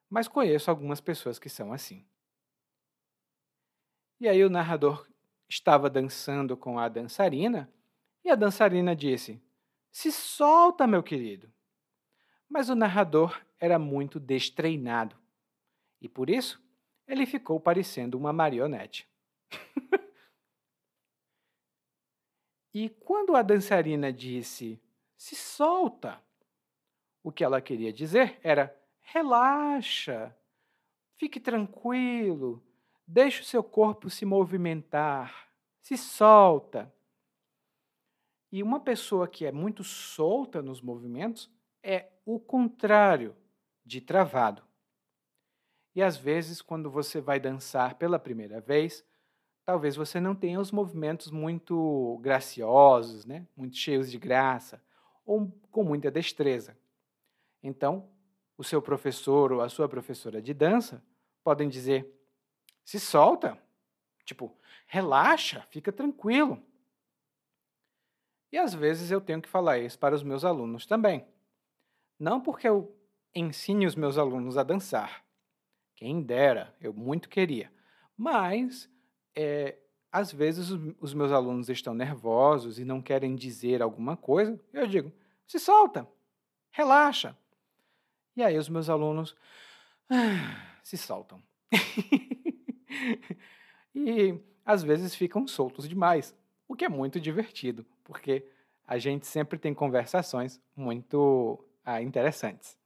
mas 0.09 0.27
conheço 0.27 0.69
algumas 0.69 0.99
pessoas 0.99 1.37
que 1.39 1.49
são 1.49 1.71
assim. 1.71 2.05
E 4.19 4.27
aí 4.27 4.43
o 4.43 4.49
narrador 4.49 5.07
estava 5.47 5.89
dançando 5.89 6.57
com 6.57 6.77
a 6.77 6.87
dançarina 6.89 7.71
e 8.23 8.29
a 8.29 8.35
dançarina 8.35 8.95
disse: 8.95 9.41
Se 9.91 10.11
solta, 10.11 10.85
meu 10.85 11.01
querido. 11.01 11.51
Mas 12.51 12.67
o 12.67 12.75
narrador 12.75 13.41
era 13.57 13.79
muito 13.79 14.19
destreinado 14.19 15.17
e 16.01 16.09
por 16.09 16.29
isso 16.29 16.61
ele 17.07 17.25
ficou 17.25 17.61
parecendo 17.61 18.17
uma 18.17 18.33
marionete. 18.33 19.07
e 22.73 22.89
quando 22.89 23.37
a 23.37 23.41
dançarina 23.41 24.11
disse: 24.11 24.77
se 25.15 25.33
solta. 25.33 26.21
O 27.23 27.31
que 27.31 27.41
ela 27.41 27.61
queria 27.61 27.93
dizer 27.93 28.37
era: 28.43 28.77
relaxa, 28.99 30.35
fique 31.15 31.39
tranquilo, 31.39 32.61
deixe 33.07 33.43
o 33.43 33.45
seu 33.45 33.63
corpo 33.63 34.09
se 34.09 34.25
movimentar, 34.25 35.49
se 35.79 35.95
solta. 35.95 36.93
E 38.51 38.61
uma 38.61 38.81
pessoa 38.81 39.25
que 39.25 39.45
é 39.45 39.53
muito 39.53 39.85
solta 39.85 40.61
nos 40.61 40.81
movimentos 40.81 41.49
é 41.83 42.09
o 42.25 42.39
contrário 42.39 43.35
de 43.85 44.01
travado. 44.01 44.63
E 45.93 46.01
às 46.01 46.17
vezes, 46.17 46.61
quando 46.61 46.89
você 46.89 47.19
vai 47.19 47.39
dançar 47.39 47.95
pela 47.95 48.17
primeira 48.17 48.61
vez, 48.61 49.05
talvez 49.65 49.95
você 49.95 50.19
não 50.19 50.33
tenha 50.33 50.59
os 50.59 50.71
movimentos 50.71 51.29
muito 51.31 52.17
graciosos, 52.21 53.25
né? 53.25 53.45
muito 53.55 53.75
cheios 53.75 54.09
de 54.09 54.17
graça, 54.17 54.81
ou 55.25 55.51
com 55.69 55.83
muita 55.83 56.09
destreza. 56.09 56.77
Então, 57.61 58.09
o 58.57 58.63
seu 58.63 58.81
professor 58.81 59.51
ou 59.51 59.61
a 59.61 59.69
sua 59.69 59.89
professora 59.89 60.41
de 60.41 60.53
dança 60.53 61.03
podem 61.43 61.67
dizer: 61.67 62.07
se 62.83 62.99
solta, 62.99 63.57
tipo, 64.23 64.55
relaxa, 64.87 65.65
fica 65.69 65.91
tranquilo. 65.91 66.61
E 68.51 68.57
às 68.57 68.73
vezes 68.73 69.11
eu 69.11 69.21
tenho 69.21 69.41
que 69.41 69.47
falar 69.47 69.79
isso 69.79 69.97
para 69.97 70.13
os 70.13 70.23
meus 70.23 70.43
alunos 70.43 70.85
também. 70.85 71.25
Não 72.21 72.39
porque 72.39 72.67
eu 72.67 72.95
ensine 73.33 73.87
os 73.87 73.95
meus 73.95 74.15
alunos 74.15 74.55
a 74.55 74.61
dançar. 74.61 75.25
Quem 75.95 76.21
dera, 76.21 76.75
eu 76.79 76.93
muito 76.93 77.27
queria. 77.27 77.73
Mas, 78.15 78.87
é, 79.35 79.79
às 80.11 80.31
vezes, 80.31 80.69
os 80.99 81.15
meus 81.15 81.31
alunos 81.31 81.67
estão 81.67 81.95
nervosos 81.95 82.77
e 82.77 82.85
não 82.85 83.01
querem 83.01 83.35
dizer 83.35 83.81
alguma 83.81 84.15
coisa. 84.15 84.59
Eu 84.71 84.85
digo: 84.85 85.11
se 85.47 85.57
solta, 85.57 86.07
relaxa. 86.69 87.35
E 88.35 88.43
aí 88.43 88.55
os 88.55 88.69
meus 88.69 88.87
alunos 88.87 89.35
ah, 90.07 90.77
se 90.83 90.99
soltam. 90.99 91.41
e 93.95 94.39
às 94.63 94.83
vezes 94.83 95.15
ficam 95.15 95.47
soltos 95.47 95.89
demais, 95.89 96.37
o 96.67 96.75
que 96.75 96.85
é 96.85 96.89
muito 96.89 97.19
divertido, 97.19 97.83
porque 98.03 98.47
a 98.85 98.99
gente 98.99 99.25
sempre 99.25 99.57
tem 99.57 99.73
conversações 99.73 100.61
muito 100.75 101.65
ah, 101.83 102.01
interessantes. 102.01 102.77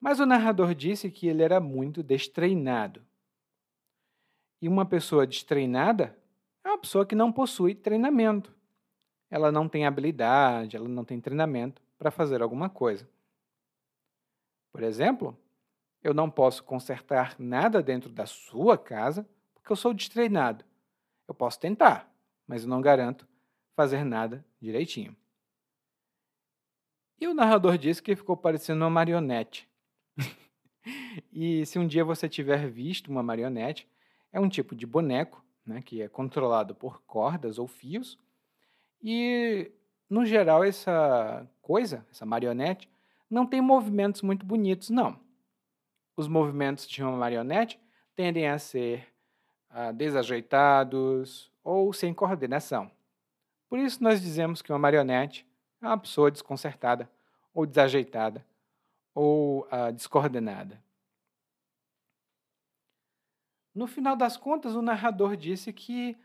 Mas 0.00 0.20
o 0.20 0.26
narrador 0.26 0.74
disse 0.74 1.10
que 1.10 1.26
ele 1.26 1.42
era 1.42 1.60
muito 1.60 2.02
destreinado. 2.02 3.04
E 4.60 4.68
uma 4.68 4.86
pessoa 4.86 5.26
destreinada 5.26 6.16
é 6.64 6.68
uma 6.68 6.78
pessoa 6.78 7.06
que 7.06 7.14
não 7.14 7.32
possui 7.32 7.74
treinamento. 7.74 8.54
Ela 9.30 9.52
não 9.52 9.68
tem 9.68 9.86
habilidade, 9.86 10.76
ela 10.76 10.88
não 10.88 11.04
tem 11.04 11.20
treinamento 11.20 11.82
para 11.98 12.10
fazer 12.10 12.42
alguma 12.42 12.70
coisa. 12.70 13.08
Por 14.72 14.82
exemplo, 14.82 15.36
eu 16.02 16.14
não 16.14 16.30
posso 16.30 16.62
consertar 16.62 17.34
nada 17.38 17.82
dentro 17.82 18.10
da 18.10 18.26
sua 18.26 18.78
casa 18.78 19.28
porque 19.54 19.72
eu 19.72 19.76
sou 19.76 19.92
destreinado. 19.92 20.64
Eu 21.26 21.34
posso 21.34 21.58
tentar, 21.58 22.10
mas 22.46 22.62
eu 22.62 22.68
não 22.68 22.80
garanto 22.80 23.28
fazer 23.74 24.04
nada 24.04 24.44
direitinho. 24.60 25.16
E 27.20 27.26
o 27.26 27.34
narrador 27.34 27.76
disse 27.76 28.02
que 28.02 28.14
ficou 28.14 28.36
parecendo 28.36 28.84
uma 28.84 28.90
marionete. 28.90 29.68
e 31.32 31.66
se 31.66 31.78
um 31.78 31.86
dia 31.86 32.04
você 32.04 32.28
tiver 32.28 32.68
visto 32.70 33.10
uma 33.10 33.22
marionete, 33.22 33.88
é 34.32 34.38
um 34.38 34.48
tipo 34.48 34.74
de 34.74 34.86
boneco 34.86 35.44
né, 35.66 35.82
que 35.82 36.00
é 36.00 36.08
controlado 36.08 36.74
por 36.74 37.02
cordas 37.02 37.58
ou 37.58 37.66
fios. 37.66 38.18
E, 39.02 39.70
no 40.08 40.24
geral, 40.24 40.64
essa 40.64 41.46
coisa, 41.60 42.06
essa 42.10 42.24
marionete, 42.24 42.88
não 43.28 43.46
tem 43.46 43.60
movimentos 43.60 44.22
muito 44.22 44.46
bonitos, 44.46 44.88
não. 44.88 45.18
Os 46.16 46.26
movimentos 46.26 46.88
de 46.88 47.02
uma 47.02 47.16
marionete 47.16 47.78
tendem 48.16 48.48
a 48.48 48.58
ser 48.58 49.06
ah, 49.70 49.92
desajeitados 49.92 51.52
ou 51.62 51.92
sem 51.92 52.14
coordenação. 52.14 52.90
Por 53.68 53.78
isso, 53.78 54.02
nós 54.02 54.20
dizemos 54.20 54.62
que 54.62 54.72
uma 54.72 54.78
marionete 54.78 55.46
é 55.80 55.86
uma 55.86 55.98
pessoa 55.98 56.30
desconcertada, 56.30 57.08
ou 57.54 57.66
desajeitada, 57.66 58.44
ou 59.14 59.66
ah, 59.70 59.90
descoordenada. 59.90 60.82
No 63.74 63.86
final 63.86 64.16
das 64.16 64.36
contas, 64.36 64.74
o 64.74 64.82
narrador 64.82 65.36
disse 65.36 65.72
que, 65.72 66.16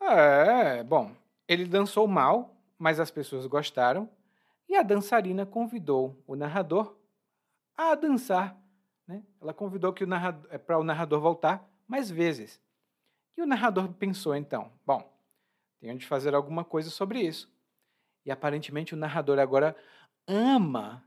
é, 0.00 0.82
bom, 0.82 1.14
ele 1.46 1.64
dançou 1.64 2.08
mal, 2.08 2.56
mas 2.78 2.98
as 2.98 3.10
pessoas 3.10 3.46
gostaram, 3.46 4.08
e 4.68 4.74
a 4.74 4.82
dançarina 4.82 5.46
convidou 5.46 6.16
o 6.26 6.34
narrador 6.34 6.96
a 7.76 7.94
dançar. 7.94 8.56
Né? 9.06 9.22
Ela 9.40 9.52
convidou 9.52 9.92
que 9.92 10.02
o 10.02 10.06
narrador, 10.06 10.50
é, 10.50 10.58
para 10.58 10.78
o 10.78 10.82
narrador 10.82 11.20
voltar 11.20 11.68
mais 11.86 12.10
vezes. 12.10 12.60
E 13.36 13.42
o 13.42 13.46
narrador 13.46 13.92
pensou 13.92 14.34
então: 14.34 14.72
bom, 14.86 15.08
tenho 15.78 15.96
de 15.98 16.06
fazer 16.06 16.34
alguma 16.34 16.64
coisa 16.64 16.90
sobre 16.90 17.20
isso. 17.20 17.51
E 18.24 18.30
aparentemente 18.30 18.94
o 18.94 18.96
narrador 18.96 19.38
agora 19.38 19.76
ama 20.26 21.04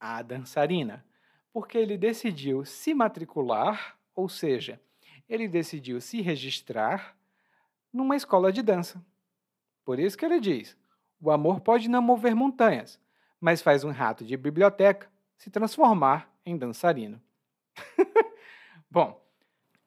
a 0.00 0.22
dançarina, 0.22 1.04
porque 1.52 1.78
ele 1.78 1.96
decidiu 1.96 2.64
se 2.64 2.94
matricular, 2.94 3.98
ou 4.14 4.28
seja, 4.28 4.80
ele 5.28 5.46
decidiu 5.48 6.00
se 6.00 6.20
registrar 6.20 7.16
numa 7.92 8.16
escola 8.16 8.52
de 8.52 8.62
dança. 8.62 9.04
Por 9.84 9.98
isso 9.98 10.16
que 10.16 10.24
ele 10.24 10.40
diz: 10.40 10.76
o 11.20 11.30
amor 11.30 11.60
pode 11.60 11.88
não 11.88 12.02
mover 12.02 12.34
montanhas, 12.34 13.00
mas 13.40 13.62
faz 13.62 13.84
um 13.84 13.90
rato 13.90 14.24
de 14.24 14.36
biblioteca 14.36 15.10
se 15.36 15.50
transformar 15.50 16.32
em 16.44 16.56
dançarino. 16.56 17.20
Bom, 18.90 19.22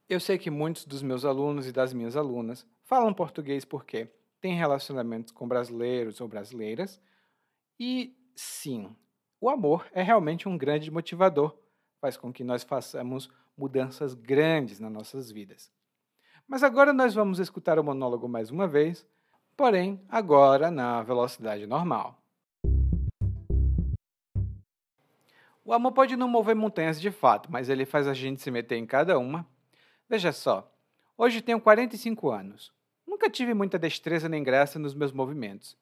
eu 0.07 0.19
sei 0.19 0.37
que 0.37 0.49
muitos 0.49 0.85
dos 0.85 1.01
meus 1.01 1.25
alunos 1.25 1.67
e 1.67 1.71
das 1.71 1.93
minhas 1.93 2.15
alunas 2.15 2.65
falam 2.83 3.13
português 3.13 3.65
porque 3.65 4.09
têm 4.41 4.55
relacionamentos 4.55 5.31
com 5.31 5.47
brasileiros 5.47 6.19
ou 6.19 6.27
brasileiras. 6.27 6.99
E 7.79 8.17
sim, 8.35 8.93
o 9.39 9.49
amor 9.49 9.87
é 9.93 10.01
realmente 10.01 10.49
um 10.49 10.57
grande 10.57 10.91
motivador, 10.91 11.57
faz 11.99 12.17
com 12.17 12.33
que 12.33 12.43
nós 12.43 12.63
façamos 12.63 13.29
mudanças 13.55 14.13
grandes 14.13 14.79
nas 14.79 14.91
nossas 14.91 15.31
vidas. 15.31 15.71
Mas 16.47 16.63
agora 16.63 16.91
nós 16.91 17.13
vamos 17.13 17.39
escutar 17.39 17.79
o 17.79 17.83
monólogo 17.83 18.27
mais 18.27 18.49
uma 18.49 18.67
vez 18.67 19.07
porém 19.61 20.01
agora 20.09 20.71
na 20.71 21.03
velocidade 21.03 21.67
normal. 21.67 22.17
O 25.63 25.71
amor 25.71 25.91
pode 25.91 26.15
não 26.15 26.27
mover 26.27 26.55
montanhas 26.55 26.99
de 26.99 27.11
fato, 27.11 27.51
mas 27.51 27.69
ele 27.69 27.85
faz 27.85 28.07
a 28.07 28.13
gente 28.15 28.41
se 28.41 28.49
meter 28.49 28.77
em 28.77 28.87
cada 28.87 29.19
uma. 29.19 29.47
Veja 30.09 30.31
só, 30.31 30.69
hoje 31.15 31.41
tenho 31.41 31.61
45 31.61 32.31
anos. 32.31 32.73
Nunca 33.05 33.29
tive 33.29 33.53
muita 33.53 33.77
destreza 33.77 34.29
nem 34.29 34.43
graça 34.43 34.79
nos 34.79 34.93
meus 34.93 35.11
movimentos. 35.11 35.77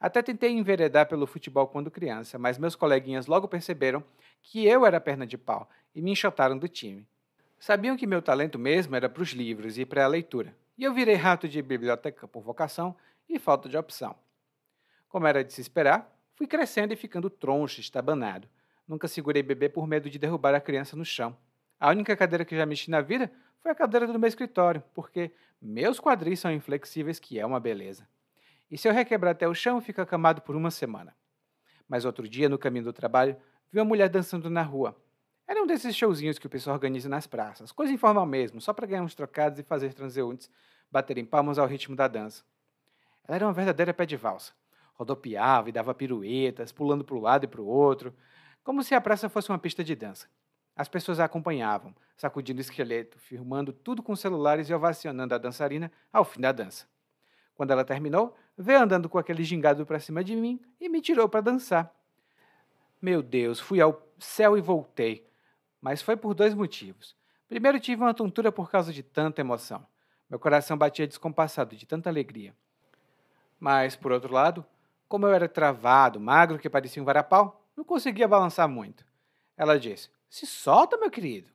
Até 0.00 0.20
tentei 0.20 0.50
enveredar 0.50 1.08
pelo 1.08 1.26
futebol 1.26 1.66
quando 1.68 1.90
criança, 1.90 2.38
mas 2.38 2.58
meus 2.58 2.74
coleguinhas 2.74 3.26
logo 3.26 3.46
perceberam 3.46 4.02
que 4.42 4.66
eu 4.66 4.84
era 4.84 5.00
perna 5.00 5.26
de 5.26 5.38
pau 5.38 5.70
e 5.94 6.02
me 6.02 6.10
enxotaram 6.10 6.58
do 6.58 6.66
time. 6.66 7.06
Sabiam 7.58 7.96
que 7.96 8.06
meu 8.06 8.20
talento 8.20 8.58
mesmo 8.58 8.96
era 8.96 9.08
para 9.08 9.22
os 9.22 9.30
livros 9.30 9.78
e 9.78 9.84
para 9.84 10.04
a 10.04 10.08
leitura, 10.08 10.56
e 10.76 10.82
eu 10.82 10.92
virei 10.92 11.14
rato 11.14 11.48
de 11.48 11.62
biblioteca 11.62 12.26
por 12.26 12.42
vocação 12.42 12.96
e 13.28 13.38
falta 13.38 13.68
de 13.68 13.76
opção. 13.76 14.16
Como 15.08 15.26
era 15.26 15.44
de 15.44 15.52
se 15.52 15.60
esperar, 15.60 16.12
fui 16.34 16.48
crescendo 16.48 16.92
e 16.92 16.96
ficando 16.96 17.30
troncho, 17.30 17.80
estabanado. 17.80 18.48
Nunca 18.88 19.06
segurei 19.06 19.42
bebê 19.42 19.68
por 19.68 19.86
medo 19.86 20.10
de 20.10 20.18
derrubar 20.18 20.54
a 20.54 20.60
criança 20.60 20.96
no 20.96 21.04
chão. 21.04 21.36
A 21.78 21.90
única 21.90 22.16
cadeira 22.16 22.44
que 22.44 22.56
já 22.56 22.66
mexi 22.66 22.90
na 22.90 23.00
vida 23.00 23.30
foi 23.62 23.70
a 23.70 23.74
cadeira 23.74 24.06
do 24.06 24.18
meu 24.18 24.28
escritório, 24.28 24.82
porque 24.92 25.30
meus 25.60 26.00
quadris 26.00 26.40
são 26.40 26.52
inflexíveis, 26.52 27.20
que 27.20 27.38
é 27.38 27.46
uma 27.46 27.60
beleza. 27.60 28.08
E 28.68 28.76
se 28.76 28.88
eu 28.88 28.92
requebrar 28.92 29.32
até 29.32 29.46
o 29.46 29.54
chão, 29.54 29.80
fica 29.80 30.02
acamado 30.02 30.42
por 30.42 30.56
uma 30.56 30.70
semana. 30.70 31.14
Mas 31.88 32.04
outro 32.04 32.28
dia, 32.28 32.48
no 32.48 32.58
caminho 32.58 32.86
do 32.86 32.92
trabalho, 32.92 33.36
vi 33.70 33.78
uma 33.78 33.84
mulher 33.84 34.08
dançando 34.08 34.50
na 34.50 34.62
rua. 34.62 34.96
Era 35.46 35.62
um 35.62 35.66
desses 35.66 35.94
showzinhos 35.94 36.38
que 36.38 36.46
o 36.46 36.50
pessoal 36.50 36.74
organiza 36.74 37.08
nas 37.08 37.26
praças, 37.26 37.70
coisa 37.70 37.92
informal 37.92 38.26
mesmo, 38.26 38.60
só 38.60 38.72
para 38.72 38.86
ganhar 38.86 39.02
uns 39.02 39.14
trocados 39.14 39.58
e 39.58 39.62
fazer 39.62 39.94
transeuntes 39.94 40.50
baterem 40.90 41.24
palmas 41.24 41.58
ao 41.58 41.66
ritmo 41.66 41.94
da 41.94 42.08
dança. 42.08 42.42
Ela 43.26 43.36
era 43.36 43.46
uma 43.46 43.52
verdadeira 43.52 43.94
pé 43.94 44.04
de 44.04 44.16
valsa. 44.16 44.52
Rodopiava 44.94 45.68
e 45.68 45.72
dava 45.72 45.94
piruetas, 45.94 46.72
pulando 46.72 47.04
para 47.04 47.14
um 47.14 47.20
lado 47.20 47.44
e 47.44 47.48
para 47.48 47.60
o 47.60 47.66
outro, 47.66 48.14
como 48.64 48.82
se 48.82 48.94
a 48.94 49.00
praça 49.00 49.28
fosse 49.28 49.50
uma 49.50 49.58
pista 49.58 49.84
de 49.84 49.94
dança. 49.94 50.28
As 50.74 50.88
pessoas 50.88 51.20
a 51.20 51.24
acompanhavam, 51.24 51.94
sacudindo 52.16 52.58
o 52.58 52.60
esqueleto, 52.62 53.18
filmando 53.18 53.72
tudo 53.72 54.02
com 54.02 54.16
celulares 54.16 54.68
e 54.68 54.74
ovacionando 54.74 55.34
a 55.34 55.38
dançarina 55.38 55.92
ao 56.12 56.24
fim 56.24 56.40
da 56.40 56.52
dança. 56.52 56.86
Quando 57.54 57.70
ela 57.70 57.84
terminou, 57.84 58.36
veio 58.56 58.80
andando 58.80 59.08
com 59.08 59.18
aquele 59.18 59.44
gingado 59.44 59.84
para 59.84 60.00
cima 60.00 60.24
de 60.24 60.34
mim 60.34 60.60
e 60.80 60.88
me 60.88 61.00
tirou 61.00 61.28
para 61.28 61.42
dançar. 61.42 61.94
Meu 63.00 63.22
Deus, 63.22 63.60
fui 63.60 63.80
ao 63.80 64.00
céu 64.18 64.56
e 64.56 64.60
voltei. 64.60 65.28
Mas 65.80 66.00
foi 66.00 66.16
por 66.16 66.32
dois 66.32 66.54
motivos. 66.54 67.16
Primeiro, 67.48 67.80
tive 67.80 68.00
uma 68.00 68.14
tontura 68.14 68.50
por 68.50 68.70
causa 68.70 68.92
de 68.92 69.02
tanta 69.02 69.40
emoção. 69.40 69.84
Meu 70.30 70.38
coração 70.38 70.78
batia 70.78 71.06
descompassado 71.06 71.76
de 71.76 71.84
tanta 71.84 72.08
alegria. 72.08 72.54
Mas, 73.60 73.94
por 73.94 74.12
outro 74.12 74.32
lado, 74.32 74.64
Como 75.12 75.26
eu 75.26 75.34
era 75.34 75.46
travado, 75.46 76.18
magro, 76.18 76.58
que 76.58 76.70
parecia 76.70 77.02
um 77.02 77.04
varapau, 77.04 77.62
não 77.76 77.84
conseguia 77.84 78.26
balançar 78.26 78.66
muito. 78.66 79.04
Ela 79.58 79.78
disse: 79.78 80.08
Se 80.32 80.46
solta, 80.46 80.96
meu 80.96 81.10
querido. 81.10 81.50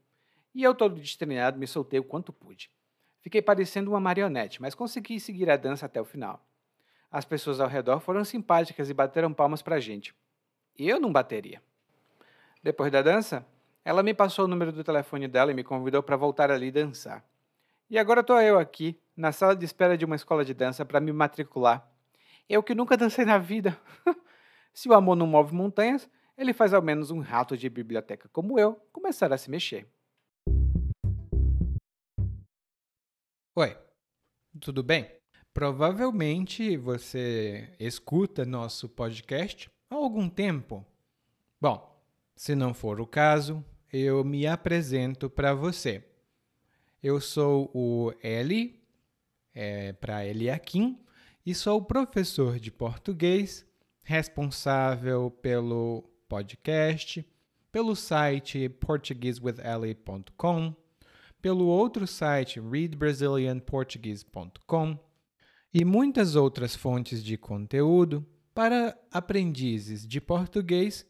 E 0.54 0.62
eu, 0.62 0.76
todo 0.76 1.02
destreinado, 1.02 1.58
me 1.58 1.66
soltei 1.66 2.00
o 2.00 2.04
quanto 2.04 2.32
pude. 2.32 2.70
Fiquei 3.22 3.42
parecendo 3.42 3.90
uma 3.90 4.00
marionete, 4.00 4.62
mas 4.62 4.76
consegui 4.76 5.20
seguir 5.20 5.50
a 5.50 5.58
dança 5.58 5.88
até 5.88 6.00
o 6.00 6.06
final. 6.06 6.46
As 7.10 7.26
pessoas 7.26 7.60
ao 7.60 7.68
redor 7.68 8.00
foram 8.00 8.24
simpáticas 8.24 8.88
e 8.88 8.94
bateram 8.94 9.34
palmas 9.34 9.64
para 9.64 9.78
a 9.78 9.80
gente. 9.80 10.14
Eu 10.78 11.00
não 11.00 11.12
bateria. 11.12 11.60
Depois 12.62 12.92
da 12.92 13.02
dança, 13.02 13.44
ela 13.84 14.04
me 14.04 14.14
passou 14.14 14.46
o 14.46 14.48
número 14.48 14.72
do 14.72 14.84
telefone 14.84 15.28
dela 15.28 15.50
e 15.50 15.56
me 15.56 15.64
convidou 15.64 16.04
para 16.04 16.16
voltar 16.16 16.52
ali 16.52 16.70
dançar. 16.70 17.26
E 17.90 17.98
agora 17.98 18.22
estou 18.22 18.40
eu 18.40 18.60
aqui, 18.60 18.96
na 19.16 19.32
sala 19.32 19.56
de 19.56 19.66
espera 19.66 19.98
de 19.98 20.06
uma 20.06 20.16
escola 20.16 20.46
de 20.46 20.54
dança 20.54 20.86
para 20.86 21.00
me 21.00 21.12
matricular. 21.12 21.90
Eu 22.48 22.62
que 22.62 22.76
nunca 22.76 22.96
dancei 22.96 23.26
na 23.26 23.40
vida. 23.40 23.76
Se 24.72 24.88
o 24.88 24.94
amor 24.94 25.16
não 25.16 25.26
move 25.26 25.52
montanhas, 25.56 26.08
ele 26.38 26.54
faz 26.54 26.74
ao 26.74 26.82
menos 26.82 27.10
um 27.10 27.20
rato 27.20 27.58
de 27.58 27.68
biblioteca 27.68 28.30
como 28.30 28.60
eu 28.60 28.76
começar 28.92 29.34
a 29.34 29.38
se 29.38 29.50
mexer. 29.50 29.88
Oi, 33.56 33.76
tudo 34.60 34.84
bem? 34.84 35.12
Provavelmente 35.52 36.78
você 36.78 37.74
escuta 37.80 38.46
nosso 38.46 38.88
podcast 38.88 39.72
há 39.90 39.96
algum 39.96 40.30
tempo. 40.30 40.86
Bom, 41.60 42.00
se 42.36 42.54
não 42.54 42.72
for 42.72 43.02
o 43.02 43.08
caso, 43.08 43.66
eu 43.92 44.24
me 44.24 44.46
apresento 44.46 45.28
para 45.28 45.56
você. 45.56 46.04
Eu 47.02 47.20
sou 47.20 47.72
o 47.74 48.14
Eli, 48.22 48.80
é, 49.56 49.94
para 49.94 50.24
Eliakim, 50.24 51.00
e 51.44 51.56
sou 51.56 51.82
professor 51.84 52.60
de 52.60 52.70
português, 52.70 53.66
responsável 54.04 55.32
pelo 55.32 56.08
podcast, 56.28 57.26
pelo 57.72 57.96
site 57.96 58.70
portuguesewitheli.com, 58.70 60.76
pelo 61.42 61.66
outro 61.66 62.08
site 62.08 62.60
readbrazilianportuguese.com 62.60 65.00
e 65.74 65.86
muitas 65.86 66.36
outras 66.36 66.76
fontes 66.76 67.24
de 67.24 67.38
conteúdo 67.38 68.26
para 68.54 68.98
aprendizes 69.12 70.08
de 70.08 70.20
português 70.20 71.06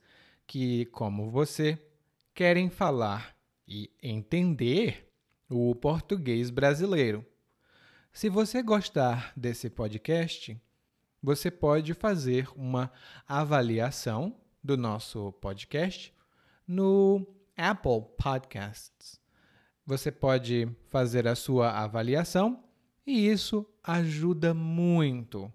que, 0.45 0.85
como 0.87 1.29
você, 1.29 1.81
querem 2.33 2.69
falar 2.69 3.35
e 3.67 3.89
entender 4.01 5.09
o 5.49 5.73
português 5.73 6.49
brasileiro. 6.49 7.25
Se 8.11 8.29
você 8.29 8.61
gostar 8.61 9.31
desse 9.35 9.69
podcast, 9.69 10.59
você 11.21 11.49
pode 11.49 11.93
fazer 11.93 12.49
uma 12.55 12.91
avaliação 13.27 14.35
do 14.67 14.75
nosso 14.75 15.31
podcast 15.39 16.13
no 16.67 17.25
Apple 17.55 18.03
Podcasts. 18.17 19.17
Você 19.85 20.11
pode 20.11 20.67
fazer 20.89 21.25
a 21.25 21.35
sua 21.35 21.71
avaliação 21.71 22.65
e 23.05 23.29
isso 23.29 23.65
ajuda 23.81 24.53
muito. 24.53 25.49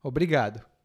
Obrigado. 0.00 0.75